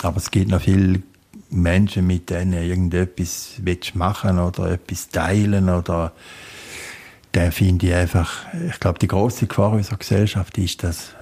[0.01, 1.01] Aber es gibt noch viele
[1.49, 3.61] Menschen, mit denen irgendetwas
[3.93, 6.13] machen oder etwas teilen oder
[7.33, 11.13] der finde ich einfach, ich glaube, die große Gefahr unserer Gesellschaft ist, dass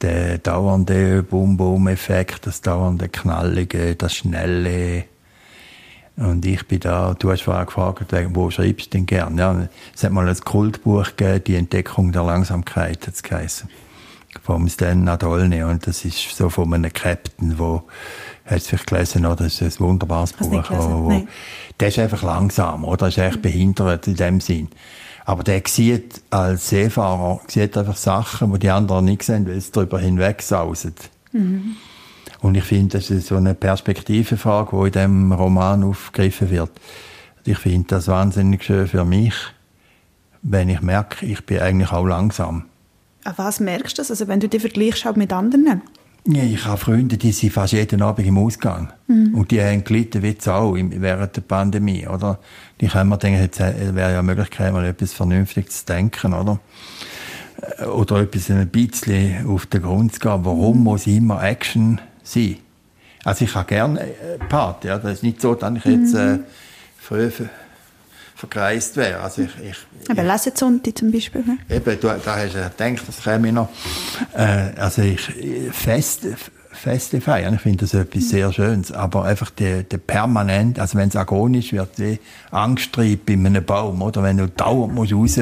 [0.00, 5.04] der dauernde Bum-Bum-Effekt, das dauernde Knallige, das Schnelle,
[6.18, 9.38] und ich bin da, du hast vorher gefragt, wo schreibst du denn gern?
[9.38, 13.68] Ja, es hat mal ein Kultbuch gegeben, die Entdeckung der Langsamkeit, hat es geheißen.
[14.42, 15.62] Vom Stan Nadolny.
[15.62, 17.84] Und das ist so von einem Captain, wo,
[18.44, 19.44] hast du vielleicht gelesen, oder?
[19.44, 20.70] Das ist ein wunderbares Hast Buch.
[20.70, 21.26] Wo, wo,
[21.78, 23.06] der ist einfach langsam, oder?
[23.06, 24.68] Er ist echt behindert in dem Sinn.
[25.24, 29.70] Aber der sieht als Seefahrer, sieht einfach Sachen, die die anderen nicht sehen, weil es
[29.70, 30.94] darüber hinweg sausen.
[31.32, 31.76] Mhm.
[32.40, 36.70] Und ich finde, das ist so eine Perspektivenfrage, die in diesem Roman aufgegriffen wird.
[37.44, 39.34] Ich finde das wahnsinnig schön für mich,
[40.42, 42.64] wenn ich merke, ich bin eigentlich auch langsam.
[43.24, 44.10] An was merkst du das?
[44.10, 45.82] Also wenn du dich vergleichst halt mit anderen?
[46.26, 48.92] Ja, ich habe Freunde, die sind fast jeden Abend im Ausgang.
[49.06, 49.34] Mhm.
[49.34, 52.38] Und die haben gelitten wie auch während der Pandemie, oder?
[52.80, 56.60] Die können mir denken, jetzt wäre ja eine Möglichkeit, mal etwas Vernünftiges zu denken, oder?
[57.94, 60.44] Oder etwas ein bisschen auf den Grund zu gehen.
[60.44, 60.84] Warum mhm.
[60.84, 62.58] muss immer Action sein.
[63.24, 64.88] Also ich habe gerne äh, Party.
[64.88, 64.98] Ja.
[64.98, 66.38] Das ist nicht so, dass ich jetzt äh,
[66.98, 67.30] früh
[68.34, 69.20] verkreist wäre.
[69.20, 71.42] Also ich, ich, Aber Lesezonti zum Beispiel.
[71.42, 71.58] Ne?
[71.68, 73.68] Eben, du, da hast du gedacht, das käme noch.
[74.34, 75.20] Äh, also ich,
[75.72, 76.26] fest,
[76.70, 81.08] feste feiern, ich finde das etwas sehr Schönes, aber einfach der, der permanent, also wenn
[81.08, 82.20] es agonisch wird, wie
[82.52, 85.40] Angsttrieb bei einem Baum, oder wenn du dauernd musst raus,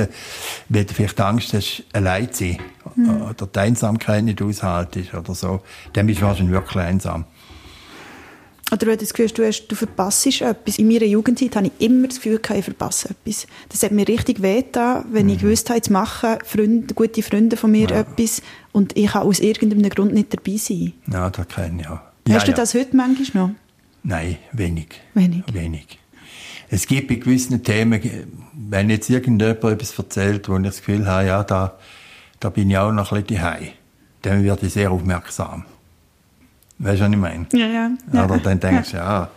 [0.70, 2.58] weil du vielleicht Angst hast, allein zu sein,
[2.96, 3.22] mhm.
[3.22, 5.60] oder die Einsamkeit nicht aushaltest, oder so,
[5.92, 7.24] dann bist du wahrscheinlich wirklich einsam.
[8.72, 10.78] Oder wenn du das Gefühl hast, du, hast, du verpasst etwas.
[10.78, 13.46] In meiner Jugendzeit hatte ich immer das Gefühl, ich verpasse etwas.
[13.68, 15.32] Das hat mir richtig wehgetan, wenn mhm.
[15.32, 18.00] ich gewusst habe, jetzt machen Freunde, gute Freunde von mir ja.
[18.00, 20.94] etwas und ich kann aus irgendeinem Grund nicht dabei sein.
[21.12, 22.00] Ja, das kenne ich auch.
[22.28, 22.80] Hast ja, du das ja.
[22.80, 23.54] heute manchmal noch?
[24.02, 24.88] Nein, wenig.
[25.14, 25.44] Wenig?
[25.52, 25.98] Wenig.
[26.68, 28.00] Es gibt bei gewissen Themen,
[28.52, 31.78] wenn jetzt irgendjemand etwas erzählt, wo ich das Gefühl habe, ja, da,
[32.46, 33.70] da bin ich auch noch ein bisschen daheim,
[34.22, 35.64] dann werde ich sehr aufmerksam.
[36.78, 37.46] Weißt du, was ich meine?
[37.52, 37.90] Ja, ja.
[38.12, 38.24] ja.
[38.24, 39.28] Oder dann denkst du, ja,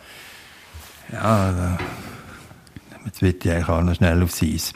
[1.11, 1.77] ja,
[3.05, 4.73] jetzt will ich eigentlich auch noch schnell aufs Eis.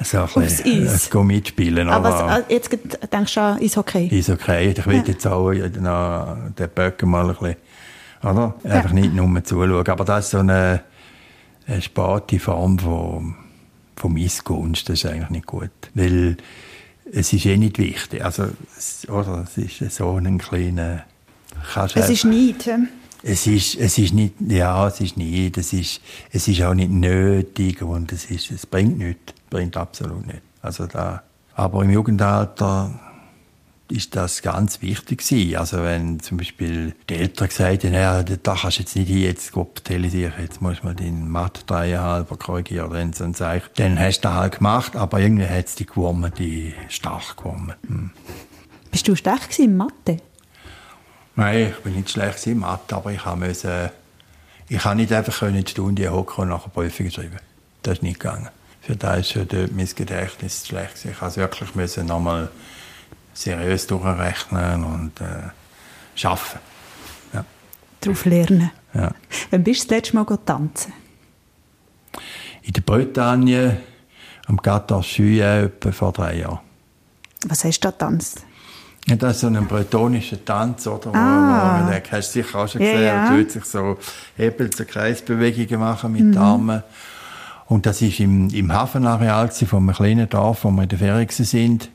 [0.00, 1.10] So ein aufs Eis?
[1.12, 1.88] Äh, mitspielen.
[1.88, 2.70] Aber, was, jetzt
[3.12, 4.08] denkst du an Eishockey?
[4.12, 4.74] Eishockey.
[4.78, 5.02] Ich will ja.
[5.02, 7.56] jetzt auch noch den Böcken mal ein bisschen,
[8.22, 8.54] oder?
[8.62, 8.94] Einfach ja.
[8.94, 9.88] nicht nur zuschauen.
[9.88, 10.82] Aber das ist so eine,
[11.66, 13.34] eine sparte Form von,
[13.96, 14.88] von Missgunst.
[14.88, 15.70] Das ist eigentlich nicht gut.
[15.94, 16.36] Weil
[17.12, 18.24] es ist eh nicht wichtig.
[18.24, 18.48] Also,
[19.08, 19.44] oder?
[19.44, 21.04] Es ist so ein kleiner
[21.94, 22.70] es ist nicht.
[23.22, 26.00] Es ist, es ist nicht, ja, es ist nicht, es ist,
[26.32, 30.40] es ist auch nicht nötig und es ist, es bringt nichts, bringt absolut nicht.
[30.62, 31.22] Also da,
[31.54, 32.98] aber im Jugendalter
[33.90, 35.56] ist das ganz wichtig gewesen.
[35.56, 39.52] Also wenn zum Beispiel die Eltern gesagt haben, da kannst du jetzt nicht hin, jetzt
[39.52, 44.20] sich, jetzt musst du mal deinen Mathe dreieinhalb korrigieren, dann, dann, sag ich, dann hast
[44.20, 47.74] du das halt gemacht, aber irgendwie hat es die gewonnen, die stark gewonnen.
[47.86, 48.10] Hm.
[48.90, 50.18] Bist du stark in Mathe?
[51.36, 53.92] Nein, ich bin nicht schlecht in Mathe, aber ich musste,
[54.68, 57.38] ich kann nicht einfach in die Stunde hocken und nachher Prüfung schreiben.
[57.82, 58.48] Das ist nicht gegangen.
[58.82, 61.04] Für das ist schon dort mein Gedächtnis schlecht.
[61.04, 62.50] Ich musste wirklich nochmal
[63.40, 66.58] seriös durchrechnen und äh, arbeiten.
[67.32, 67.44] Ja.
[68.00, 68.70] Darauf lernen.
[68.92, 69.12] Ja.
[69.50, 70.92] Wann bist du das letzte Mal tanzen?
[72.62, 73.80] In der Bretagne,
[74.46, 76.60] am Gata Juillet, etwa vor drei Jahren.
[77.46, 78.44] Was hast du da getanzt?
[79.06, 81.14] Ja, das ist so ein bretonischer Tanz, oder?
[81.14, 81.80] Ah.
[81.80, 83.02] Wo, wo, den hast du sicher auch schon gesehen.
[83.02, 83.48] Ja, ja.
[83.48, 83.96] sich so
[84.36, 86.32] Hebel, so Kreisbewegungen machen mit mhm.
[86.32, 86.82] den Armen.
[87.66, 91.28] Und das war im, im Hafenareal von einem kleinen Dorf, wo wir in der Ferien
[91.30, 91.88] sind.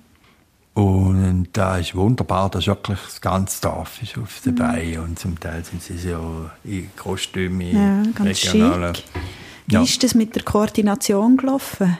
[0.76, 4.96] Und da ist wunderbar, da ist wirklich das ganze Dorf ist auf dabei.
[4.98, 5.04] Mhm.
[5.04, 8.94] Und zum Teil sind sie so in Kostümen, ja, ganz regionalen.
[8.94, 9.06] Schick.
[9.68, 9.82] Wie ja.
[9.84, 11.98] ist das mit der Koordination gelaufen?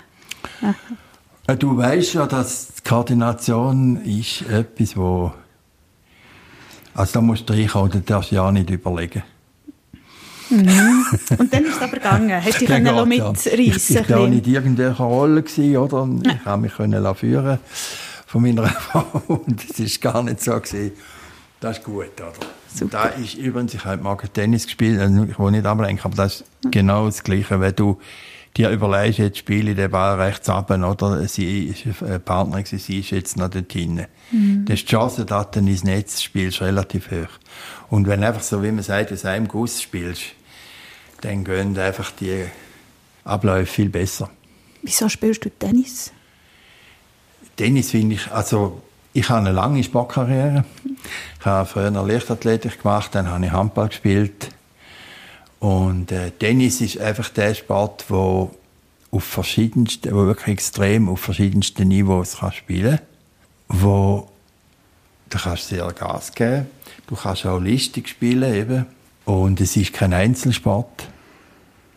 [1.58, 5.32] Du weißt ja, dass Koordination ist etwas, wo
[6.94, 9.24] also da musst du reinkommen, da darfst du ja nicht überlegen.
[10.50, 11.06] Mhm.
[11.38, 12.44] Und dann ist es aber gegangen.
[12.44, 16.08] Hast du dich ja, mitreißen Ich, ich war nicht in irgendeiner Rolle, gewesen, oder?
[16.30, 17.60] Ich konnte mich können führen
[18.36, 20.60] von meiner Frau und es war gar nicht so.
[20.60, 20.92] Gewesen.
[21.62, 22.34] Das ist gut, oder?
[22.68, 22.90] Super.
[22.92, 26.42] Da ist übrigens, ich habe mal Tennis gespielt, also ich will nicht ablenken, aber das
[26.42, 27.98] ist genau das Gleiche, wenn du
[28.58, 31.26] dir überlegst, jetzt spiele ich den Ball rechts ab, oder?
[31.30, 34.08] Sie ist eine Partnerin, sie ist jetzt noch dort hinten.
[34.32, 34.66] Mhm.
[34.66, 37.40] Das ist die Chance, dass du ins Netz spielst, relativ hoch.
[37.90, 40.24] Und wenn du einfach so, wie man sagt, aus einem Guss spielst,
[41.22, 42.44] dann gehen einfach die
[43.24, 44.30] Abläufe viel besser.
[44.82, 46.12] Wieso spielst du Tennis?
[47.56, 48.82] Tennis finde ich, also
[49.14, 50.66] ich habe eine lange Sportkarriere.
[51.40, 54.50] Ich habe früher Leichtathletik gemacht, dann habe ich Handball gespielt.
[55.60, 58.52] Und äh, Tennis ist einfach der Sport, wo
[59.12, 63.00] auf verschiedensten, wo wirklich extrem auf verschiedensten Niveaus kann spielen
[63.68, 64.30] wo
[65.30, 66.68] du kannst sehr Gas geben,
[67.08, 68.86] du kannst auch listig spielen eben.
[69.26, 71.08] und es ist kein Einzelsport.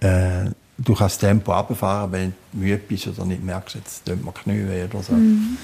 [0.01, 4.25] Äh, du kannst das Tempo abfahren, wenn du müde bist oder nicht merkst, jetzt tut
[4.25, 5.13] mir Knie oder so.
[5.13, 5.59] Mhm.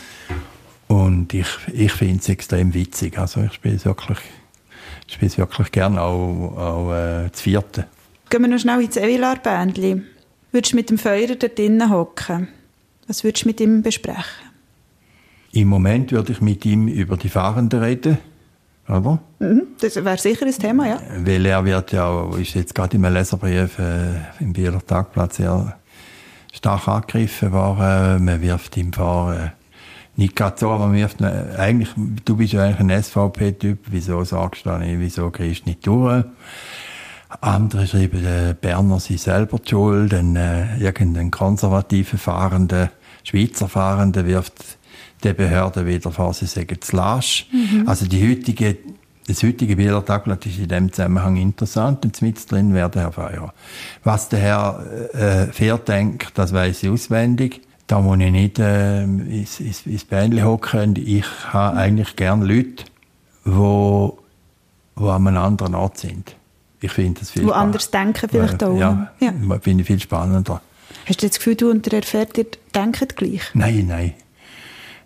[0.89, 3.19] Und ich, ich finde es extrem witzig.
[3.19, 4.19] Also ich spiele es wirklich,
[5.19, 7.87] wirklich gerne, auch, auch äh, das vierte.
[8.29, 10.03] Gehen wir noch schnell ins Evilar-Bändli.
[10.53, 12.49] Würdest du mit dem Feuer da drinnen hocken?
[13.07, 14.45] Was würdest du mit ihm besprechen?
[15.53, 18.19] Im Moment würde ich mit ihm über die Fahrenden reden.
[18.89, 19.19] Oder?
[19.39, 20.99] Mhm, das wäre sicher ein Thema, ja.
[21.19, 25.77] Weil er wird ja, ist jetzt gerade im Leserbrief äh, im Bieler Tagblatt sehr
[26.53, 28.25] stark angegriffen worden.
[28.25, 29.51] Man wirft ihm vor, äh,
[30.17, 31.91] nicht gerade so, aber man wirft, äh, eigentlich,
[32.25, 36.25] du bist ja eigentlich ein SVP-Typ, wieso sagst du nicht, wieso gehst du nicht durch?
[37.41, 42.91] Andere schreiben, der Berner sei selber die schuld, ein, äh, irgendein konservativer Fahrender,
[43.25, 44.79] Schweizer Fahrender wirft
[45.25, 47.47] der Behörde wieder vor, sie sagen zu lasch.
[47.53, 47.89] Mhm.
[47.89, 48.77] Also die heutige
[49.27, 53.13] das heutige Bieler Tagblatt ist in dem Zusammenhang interessant und mit drin wäre der Herr
[53.13, 53.55] Feuer.
[54.05, 54.85] Was der Herr
[55.15, 57.63] äh, Fair denkt, das weiß ich auswendig.
[57.87, 60.95] Da muss ich nicht äh, ins, ins, ins Bändchen hocken.
[60.97, 62.85] Ich habe eigentlich gerne Leute,
[63.47, 64.19] die wo,
[64.95, 66.35] wo an einem anderen Ort sind.
[66.81, 68.77] Ich finde das viel Wo anders denken vielleicht auch.
[68.77, 69.33] Ja, Ja.
[69.61, 70.61] finde ich viel spannender.
[71.07, 73.43] Hast du das Gefühl, du und der Herr Ferdi denken gleich?
[73.55, 74.15] Nein, nein.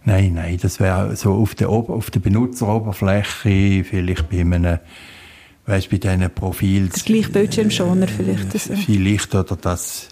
[0.05, 4.79] Nein, nein, das wäre so auf der, auf der Benutzeroberfläche, vielleicht bei einem,
[5.67, 7.05] weißt, bei diesen Profils.
[7.05, 8.55] Der gleiche Bildschirmschoner vielleicht.
[8.55, 8.75] Äh, Also.
[8.77, 10.09] Vielleicht, oder dass,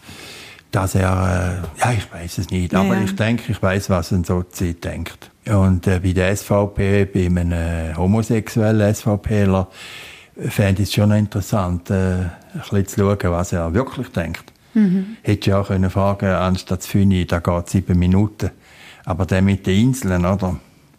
[0.70, 3.04] dass er, äh, ja, ich weiß es nicht, aber Ja, ja.
[3.04, 5.30] ich denke, ich weiß, was ein Sozi denkt.
[5.46, 9.68] Und äh, bei der SVP, bei einem äh, homosexuellen SVPler,
[10.36, 14.52] äh, fände ich es schon interessant, äh, ein bisschen zu schauen, was er wirklich denkt.
[14.74, 15.16] Mhm.
[15.22, 18.50] Hätte ja auch können fragen, anstatt Füni, da geht sieben Minuten.
[19.06, 20.56] Aber der mit den Inseln, oder?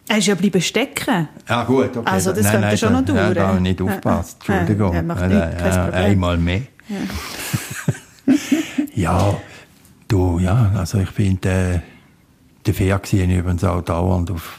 [0.08, 1.28] Er ist ja bleiben stecken.
[1.46, 2.10] Ah, gut, okay.
[2.10, 3.18] Also, das könnte schon da, noch dauern.
[3.28, 4.38] Ja, da habe ich nicht Ja, aufgepasst.
[4.48, 4.54] ja.
[4.56, 4.94] Entschuldigung.
[4.94, 5.84] Ja, macht Ja, nichts, ja.
[5.90, 6.62] Einmal mehr.
[8.94, 9.36] Ja,
[10.08, 11.80] du, ja, also ich finde, äh,
[12.66, 14.58] der Fair sehe ich übrigens auch dauernd auf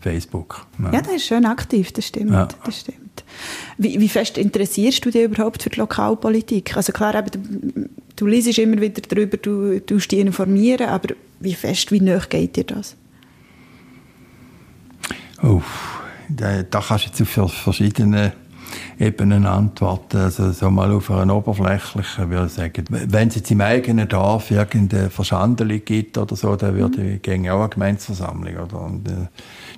[0.00, 0.64] Facebook.
[0.92, 2.30] Ja, der ist schön aktiv, das stimmt.
[2.30, 2.46] Ja.
[2.64, 3.05] Das stimmt.
[3.78, 6.76] Wie, wie fest interessierst du dich überhaupt für die Lokalpolitik?
[6.76, 11.92] Also klar, eben, du, liest immer wieder darüber, du du dich informieren, aber wie fest,
[11.92, 12.96] wie nah geht dir das?
[15.42, 18.32] Uff, da, da kannst du jetzt auf vers- verschiedene
[18.98, 20.16] Ebenen antworten.
[20.16, 24.50] Also so mal auf einer oberflächlichen würde ich sagen, wenn es jetzt im eigenen Dorf
[24.50, 28.56] irgendeine Verschandelung gibt oder so, dann würde ich gegen auch eine Gemeinsversammlung.
[28.56, 28.80] Oder?
[28.80, 29.28] Und, äh,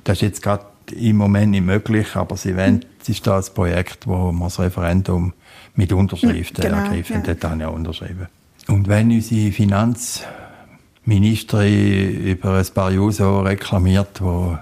[0.04, 3.44] das ist jetzt gerade im Moment nicht möglich, aber sie wollen, es ist da ein
[3.54, 5.32] Projekt, wo man das Referendum
[5.74, 7.16] mit Unterschriften Genau, ergreifen.
[7.16, 7.22] ja.
[7.22, 8.26] Dort habe ich auch unterschrieben.
[8.68, 14.58] Und wenn unsere Finanzministerin über ein paar Jahre reklamiert, wo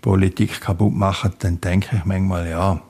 [0.00, 2.80] Politik kaputt machen, dann denke ich manchmal, ja,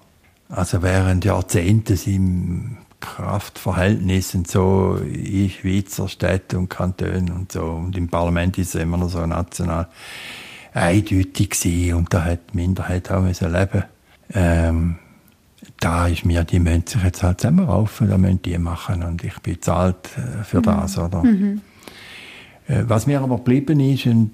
[0.49, 8.09] also während Jahrzehnten sind Kraftverhältnissen so in Schweizer Städten und Kantonen und so und im
[8.09, 9.89] Parlament ist es immer noch so national
[10.73, 13.85] eindeutig gewesen und da hat die Minderheit auch müssen leben.
[14.33, 14.97] Ähm,
[15.81, 19.39] da ist mir, die müssen sich jetzt halt zusammenraufen, da müssen die machen und ich
[19.41, 21.23] bin zahlt äh, für das, oder?
[22.69, 24.31] Äh, Was mir aber geblieben ist, und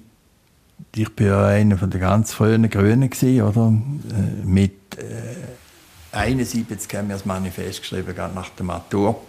[0.95, 3.73] ich bin ja einer von den ganz frühen Grünen gewesen, oder?
[4.15, 9.21] Äh, Mit äh, 71 haben wir das Manifest geschrieben, gerade nach der Matur.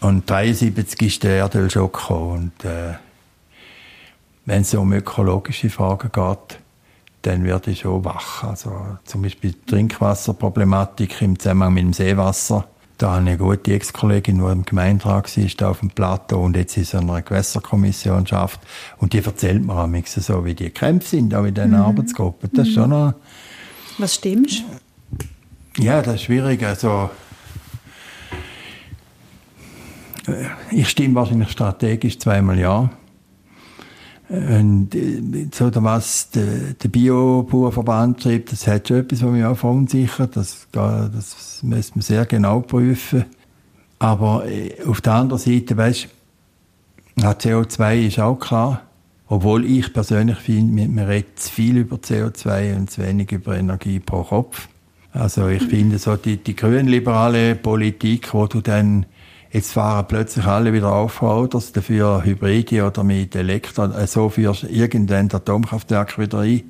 [0.00, 2.52] Und 73 ist der Erdölschock gekommen.
[2.60, 2.94] Und äh,
[4.44, 6.58] wenn es um ökologische Fragen geht,
[7.26, 8.44] dann werde ich schon wach.
[8.44, 8.70] Also
[9.04, 12.66] zum Beispiel die Trinkwasserproblematik im Zusammenhang mit dem Seewasser.
[12.98, 16.56] Da habe ich eine gute Ex-Kollegin, die im Gemeinderat war, da auf dem Plateau und
[16.56, 18.60] jetzt in so einer Gewässerkommission schafft.
[18.98, 22.50] Und die erzählt mir am so, wie die Kämpfe sind, auch in diesen Arbeitsgruppen.
[22.52, 23.14] Das ist schon noch,
[23.98, 24.62] Was stimmst?
[25.78, 26.62] ja, das ist schwierig.
[26.62, 27.10] Also,
[30.28, 32.90] äh, ich stimme wahrscheinlich strategisch zweimal ja.
[34.28, 39.56] Und äh, so, was der, der Biobauernverband schreibt, das hat schon etwas, was mich auch
[39.56, 40.36] verunsichert.
[40.36, 43.26] Das, das müssen wir sehr genau prüfen.
[43.98, 46.08] Aber äh, auf der anderen Seite, weißt
[47.16, 48.82] du, CO2 ist auch klar.
[49.26, 53.98] Obwohl ich persönlich finde, man redet zu viel über CO2 und zu wenig über Energie
[53.98, 54.68] pro Kopf.
[55.12, 59.06] Also ich finde so die, die grünliberale Politik, wo du dann,
[59.54, 65.32] jetzt fahren plötzlich alle wieder Aufholders, dafür Hybride oder mit Elektro, äh, so führst irgendein
[65.32, 66.64] Atomkraftwerk wieder ein.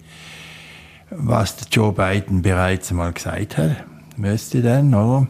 [1.10, 3.84] Was Joe Biden bereits einmal gesagt hat,
[4.16, 5.26] müsste dann, oder?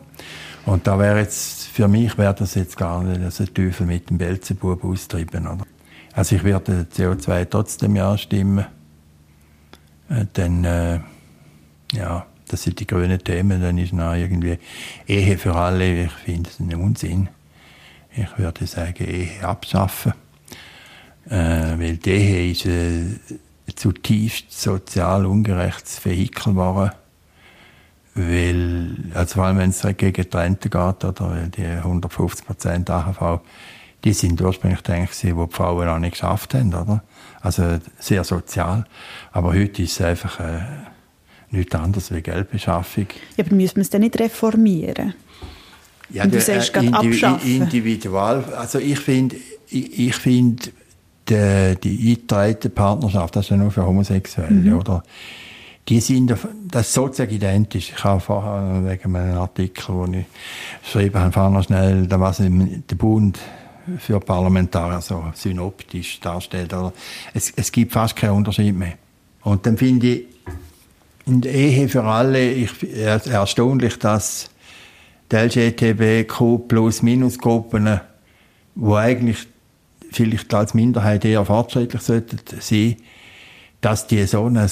[0.66, 4.18] Und da wäre jetzt, für mich wäre das jetzt gar nicht, also Teufel mit dem
[4.18, 5.64] Belzebub austreiben, oder?
[6.12, 8.66] Also ich werde CO2 trotzdem ja stimmen.
[10.08, 11.00] Äh, dann, äh,
[11.92, 14.58] ja, das sind die grünen Themen, dann ist noch irgendwie
[15.06, 17.28] Ehe für alle, ich finde es einen Unsinn.
[18.16, 20.12] Ich würde sagen, Ehe abschaffen.
[21.28, 23.20] Äh, weil die Ehe ist ein
[23.74, 26.92] zutiefst sozial ungerechtes Vehikel geworden.
[28.14, 33.40] Weil, also vor allem wenn es gegen die Rente geht, oder, weil die 150% AHV,
[34.04, 37.02] die sind ursprünglich gedacht, gewesen, wo die Frauen auch nicht geschafft haben, oder?
[37.40, 38.84] Also sehr sozial.
[39.32, 40.60] Aber heute ist es einfach äh,
[41.50, 43.06] nichts anderes wie Geldbeschaffung.
[43.36, 45.14] Ja, aber müssen wir es dann nicht reformieren?
[46.10, 47.48] Ja, du der, sagst äh, gerade abschaffen.
[47.48, 49.36] Individual, also ich finde,
[49.68, 50.64] ich, ich finde,
[51.28, 54.78] die, die eingetragene Partnerschaft, das ist ja nur für Homosexuelle, Mhm.
[54.78, 55.02] oder?
[55.88, 56.34] Die sind,
[56.70, 57.92] das ist sozusagen identisch.
[57.94, 60.24] Ich habe vorher wegen meinem Artikel, wo ich
[60.82, 63.38] geschrieben habe, noch schnell, da was der Bund
[63.98, 66.72] für Parlamentarier so synoptisch darstellt.
[66.72, 66.92] Oder?
[67.34, 68.94] Es, es gibt fast keinen Unterschied mehr.
[69.42, 70.22] Und dann finde ich,
[71.26, 74.50] in der Ehe für alle, ich, erstaunlich, dass
[75.34, 78.00] die LGTBQ plus minus Gruppen,
[78.74, 79.46] wo eigentlich
[80.12, 82.96] vielleicht als Minderheit eher fortschrittlich sollten sein,
[83.80, 84.68] dass die so ein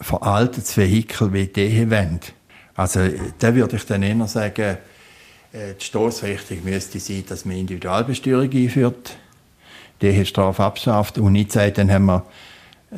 [0.00, 2.20] veraltetes Vehikel wie die wollen.
[2.76, 3.00] Also
[3.38, 4.76] da würde ich dann eher sagen,
[5.52, 9.16] äh, die Stoßrichtung müsste sein, dass man Individualbesteuerung einführt,
[10.02, 12.26] die Ehestrafe abschafft und nicht sagt, dann haben wir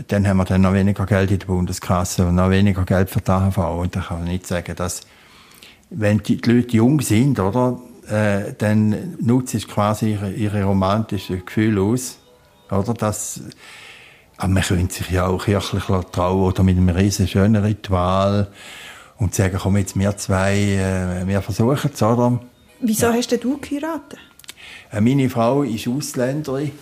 [0.07, 3.23] dann haben wir dann noch weniger Geld in der Bundeskasse und noch weniger Geld für
[3.23, 3.57] die AHV.
[3.57, 5.01] Und da kann man nicht sagen, dass,
[5.91, 11.45] wenn die, die Leute jung sind, oder, äh, dann nutzt es quasi ihre, ihre romantischen
[11.45, 12.19] Gefühle aus,
[12.71, 13.41] oder, dass,
[14.37, 18.49] aber man könnte sich ja auch kirchlich trauen oder mit einem riesen schönen Ritual
[19.17, 22.41] und sagen, komm jetzt wir zwei, äh, wir versuchen es, oder?
[22.81, 23.15] Wieso ja.
[23.15, 24.19] hast du geheiratet?
[24.93, 26.73] Äh, meine Frau ist Ausländerin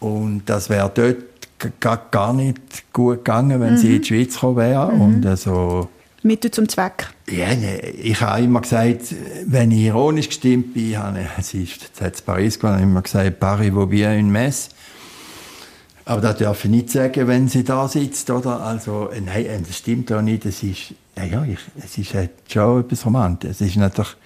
[0.00, 3.78] und das wäre dort gar nicht gut gegangen, wenn mhm.
[3.78, 4.92] sie in die Schweiz gekommen wäre.
[4.92, 5.00] Mhm.
[5.00, 5.88] Und also,
[6.28, 7.08] Mittel zum Zweck.
[7.28, 9.14] Ja, ne, ich habe immer gesagt,
[9.46, 13.74] wenn ich ironisch gestimmt bin, habe ich, sie ist jetzt Paris ich immer gesagt, Paris
[13.74, 14.70] vaut bien une messe.
[16.04, 18.62] Aber das darf ich nicht sagen, wenn sie da sitzt, oder?
[18.62, 20.46] Also, äh, nein, äh, das stimmt auch nicht.
[20.46, 23.60] Es ist, ja, ja ich, es ist halt schon etwas Romantisches.
[23.60, 24.16] Es ist natürlich,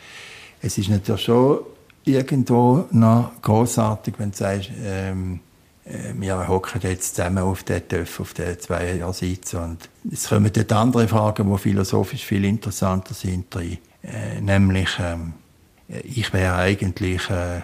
[0.60, 1.58] es ist natürlich schon
[2.04, 5.51] irgendwo noch großartig, wenn du sagst, ähm, äh,
[5.84, 10.72] wir hocken jetzt zusammen auf den Töpf, auf den zwei Sitzen und es kommen dort
[10.72, 13.78] andere Fragen, die philosophisch viel interessanter sind, rein.
[14.02, 15.34] Äh, nämlich, ähm,
[15.88, 17.62] ich wäre eigentlich, äh,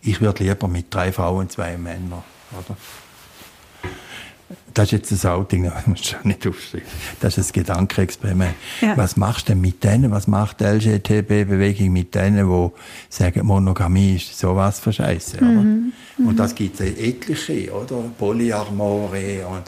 [0.00, 2.76] ich würde lieber mit drei Frauen und zwei Männern, oder?
[4.74, 6.86] Das ist jetzt ein Outing, das musst du schon nicht aufschreiben.
[7.20, 8.54] Das ist ein Gedankenexperiment.
[8.80, 8.96] Ja.
[8.96, 10.10] Was machst du denn mit denen?
[10.10, 12.70] Was macht die LGTB-Bewegung mit denen, die
[13.08, 15.92] sagen, Monogamie ist sowas für Scheiße, mhm.
[16.16, 16.26] Mhm.
[16.26, 18.02] Und das gibt es etliche, oder?
[18.18, 19.64] Polyamore und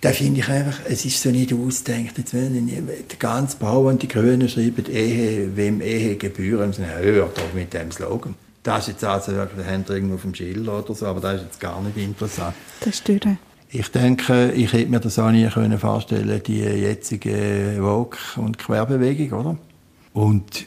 [0.00, 2.18] da finde ich einfach, es ist so nicht ausdenkt.
[2.18, 7.52] Jetzt werden die ganz Bau und die Grünen schreiben Ehe, wem Ehe gebühren, hört doch
[7.52, 8.36] mit dem Slogan.
[8.62, 11.42] Das ist jetzt also wirklich der Händler auf dem Schild oder so, aber das ist
[11.46, 12.54] jetzt gar nicht interessant.
[12.80, 13.38] Das stimmt.
[13.70, 19.38] Ich denke, ich hätte mir das auch nie können vorstellen, die jetzige Vogue- und Querbewegung,
[19.38, 19.56] oder?
[20.14, 20.66] Und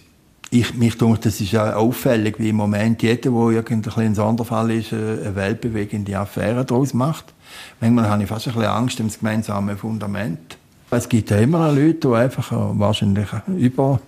[0.51, 4.93] ich, mich denke, das ist auch auffällig, wie im Moment jeder, der irgendein Sonderfall ist,
[4.93, 7.33] eine weltbewegende Affäre daraus macht.
[7.79, 10.57] Manchmal habe ich fast ein bisschen Angst um das gemeinsame Fundament.
[10.91, 13.99] Es gibt ja immer Leute, die einfach, wahrscheinlich über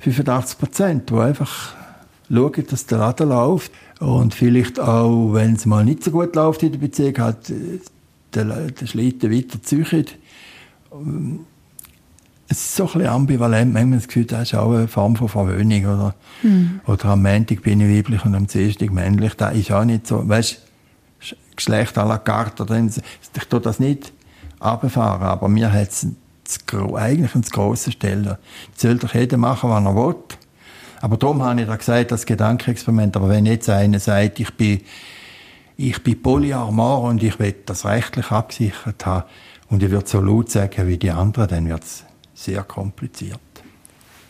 [0.00, 1.74] 85 Prozent, die einfach
[2.28, 3.72] schauen, dass der Laden läuft.
[4.00, 7.50] Und vielleicht auch, wenn es mal nicht so gut läuft in der Beziehung, halt
[8.36, 10.06] den, den Schlitten weiter ziehen.
[12.48, 13.72] Es ist so ein bisschen ambivalent.
[13.72, 15.84] Manchmal das Gefühl, das ist auch eine Form von Verwöhnung.
[15.84, 16.80] Oder, mhm.
[16.86, 19.34] oder am Montag bin ich weiblich und am Dienstag männlich.
[19.34, 20.28] Das ist auch nicht so.
[20.28, 20.62] Weißt
[21.56, 22.62] Geschlecht à la carte.
[22.62, 24.12] Oder, ich tue das nicht
[24.60, 26.06] runterfahren, aber mir hat es
[26.94, 28.24] eigentlich ein grosses Stellen.
[28.24, 28.38] Das
[28.76, 30.14] soll doch jeder machen, was er will.
[31.00, 33.16] Aber darum habe ich da gesagt, das Gedankenexperiment.
[33.16, 34.80] Aber wenn jetzt einer sagt, ich bin
[35.76, 39.28] ich bin Polyamor und ich will das rechtlich abgesichert haben
[39.68, 42.04] und ich würde so laut sagen wie die anderen, dann wird es
[42.34, 43.40] sehr kompliziert.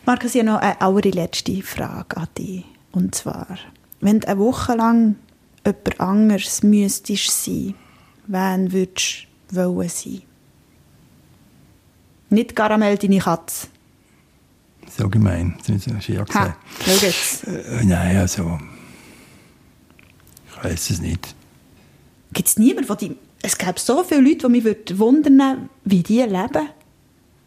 [0.05, 2.65] Markus, ich habe noch eine allerletzte Frage an dich.
[2.91, 3.57] Und zwar,
[3.99, 5.15] wenn du eine Woche lang
[5.65, 7.75] jemand anderes müsstest sein,
[8.25, 10.21] wen würdest du sein?
[12.29, 13.67] Nicht Karamell, deine Katze.
[14.89, 16.57] So gemein, das hast du ja gesagt.
[16.85, 17.51] Ha.
[17.51, 18.57] Äh, nein, also,
[20.49, 21.36] ich weiß es nicht
[22.37, 26.69] gibt es niemanden, die, es gibt so viele Leute, die mich wundern wie die leben.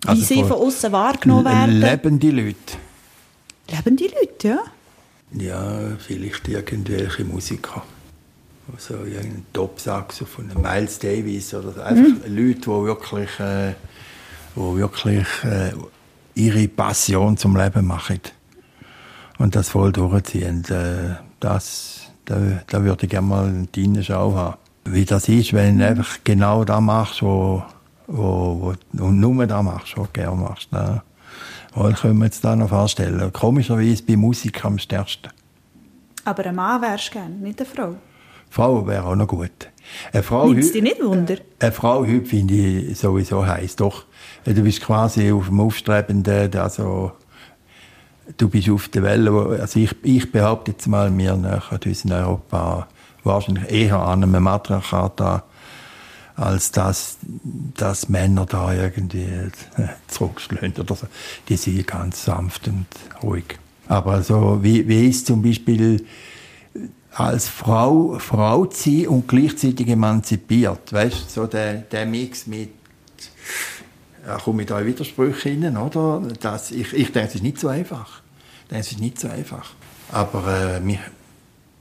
[0.03, 1.81] Wie also sie von außen wahrgenommen werden.
[1.81, 2.77] Lebende Leute.
[3.69, 4.59] Lebende Leute, ja.
[5.33, 7.85] Ja, vielleicht irgendwelche Musiker.
[8.73, 11.81] Also irgendein Top-Saxo von Miles Davis oder so.
[11.83, 12.37] Einfach mhm.
[12.37, 13.75] Leute, die wirklich, äh,
[14.57, 15.73] die wirklich äh,
[16.35, 18.21] ihre Passion zum Leben machen.
[19.39, 20.65] Und das voll durchziehen.
[20.65, 25.53] Äh, das, da, da würde ich gerne mal eine Tine Schau haben wie das ist,
[25.53, 27.63] wenn du einfach genau das machst, wo,
[28.07, 30.73] wo, wo und nur das machst, was du gerne machst.
[30.73, 31.03] Ne?
[31.75, 33.33] Was können wir jetzt da noch vorstellen?
[33.33, 35.31] Komischerweise bei Musik am stärksten.
[36.25, 37.97] Aber ein Mann wärst du gerne, nicht eine Frau?
[38.51, 39.51] Frau wäre auch noch gut.
[40.13, 41.37] Eine Frau Nimmt es dich nicht Wunder?
[41.61, 43.77] Eine Frau heute finde ich sowieso heiß.
[43.77, 44.05] Doch,
[44.45, 47.13] du bist quasi auf dem Aufstrebenden, also
[48.37, 49.59] du bist auf der Welle.
[49.61, 52.89] Also ich, ich behaupte jetzt mal, wir nähern uns in Europa
[53.25, 55.43] wahrscheinlich eher an einem Matriarchat an,
[56.37, 57.19] als dass,
[57.77, 59.51] dass Männer da irgendwie äh,
[60.09, 61.07] zurückschlagen oder so.
[61.49, 62.87] Die sind ganz sanft und
[63.23, 63.59] ruhig.
[63.89, 66.07] Aber so, wie, wie ist zum Beispiel
[67.13, 72.71] als Frau, Frau zu sein und gleichzeitig emanzipiert, weißt so der, der Mix mit
[74.27, 76.23] ja, komme ich da in Widersprüche rein, oder?
[76.41, 78.23] Das, ich, ich denke, es ist nicht so einfach.
[78.63, 79.73] Ich denke, es ist nicht so einfach.
[80.13, 80.81] Aber äh,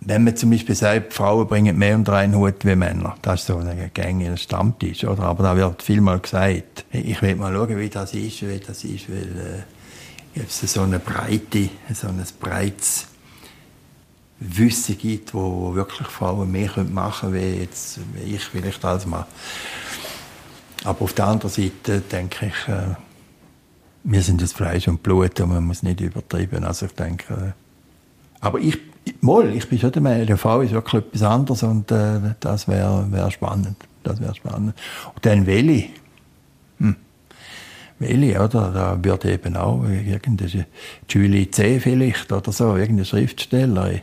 [0.02, 3.48] wenn man zum Beispiel sagt, Frauen bringen mehr unter einen Hut wie Männer, das ist
[3.48, 5.24] so ein gängiger Stammtisch, oder?
[5.24, 9.10] Aber da wird vielmal gesagt, ich will mal schauen, wie das ist, wie das ist,
[9.10, 9.66] weil
[10.36, 13.08] äh, es so eine Breite, so ein breites
[14.40, 19.26] Wissen gibt, wo wirklich Frauen mehr machen können, wie, jetzt, wie ich vielleicht als Mann.
[20.86, 22.96] Aber auf der anderen Seite denke ich, äh,
[24.06, 26.64] wir sind das Fleisch und Blut und man muss nicht übertreiben.
[26.64, 27.52] Also ich denke, äh,
[28.40, 28.78] aber ich,
[29.22, 33.06] mal, ich bin schon der Meinung, Frau ist wirklich etwas anderes und äh, das wäre
[33.12, 33.78] wär spannend.
[34.04, 34.76] Das wäre spannend.
[35.14, 35.90] Und dann Welli.
[36.80, 36.96] Hm.
[38.00, 38.72] Welli, oder?
[38.72, 40.66] Da wird eben auch irgendeine
[41.10, 41.80] Julie C.
[41.80, 44.02] vielleicht oder so, irgendeine Schriftstellerin.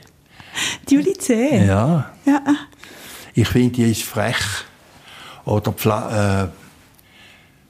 [0.89, 1.67] Julie C.
[1.67, 2.11] Ja.
[2.25, 2.43] ja.
[3.35, 4.37] Ich finde, die ist frech.
[5.45, 6.49] Oder Pfla äh,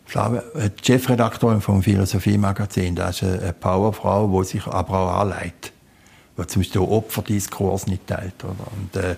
[0.07, 5.72] Flav äh, die Chefredaktorin vom Philosophie-Magazin, das ist eine Powerfrau, die sich aber auch anleitet.
[6.39, 8.45] Die zum Beispiel den Opferdiskurs nicht teilt.
[8.45, 8.55] Oder?
[8.76, 9.16] Und, äh,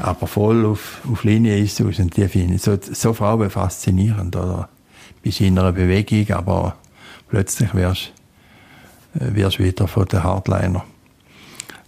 [0.00, 1.98] aber voll auf, auf Linie ist aus.
[1.98, 4.36] Und die finde so, so Frauen faszinierend.
[4.36, 4.68] Oder?
[5.08, 6.76] Du bist in einer Bewegung, aber
[7.28, 8.12] plötzlich wirst
[9.14, 10.84] du äh, wieder von den Hardliner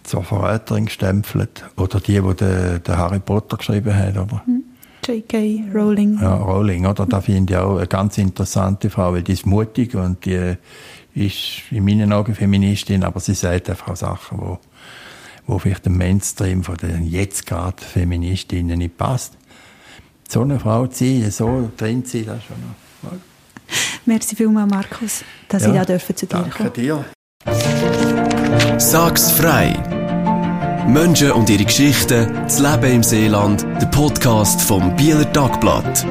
[0.04, 1.64] zur Verräterin gestempelt.
[1.76, 4.18] Oder die, die den, den Harry Potter geschrieben haben.
[4.18, 4.42] Oder?
[4.46, 4.64] Hm.
[5.06, 5.62] J.K.
[5.72, 6.18] Rowling.
[6.20, 7.06] Ja, Rowling, oder?
[7.06, 10.56] Da finde ich auch eine ganz interessante Frau, weil die ist mutig und die
[11.16, 14.58] ist in meinen Augen Feministin, aber sie sagt einfach auch Sachen, wo,
[15.46, 19.36] wo vielleicht dem Mainstream von den jetzt gerade Feministinnen nicht passt.
[20.28, 23.18] So eine Frau zu sein, so drin zu sein, das ist schon noch.
[24.04, 26.72] Merci vielmals, Markus, dass ja, ich da zu dir Danke kommen.
[26.74, 27.04] dir.
[28.78, 29.74] Sag's frei!
[30.86, 36.06] Menschen und ihre Geschichten, das Leben im Seeland, der Podcast vom Bieler Tagblatt.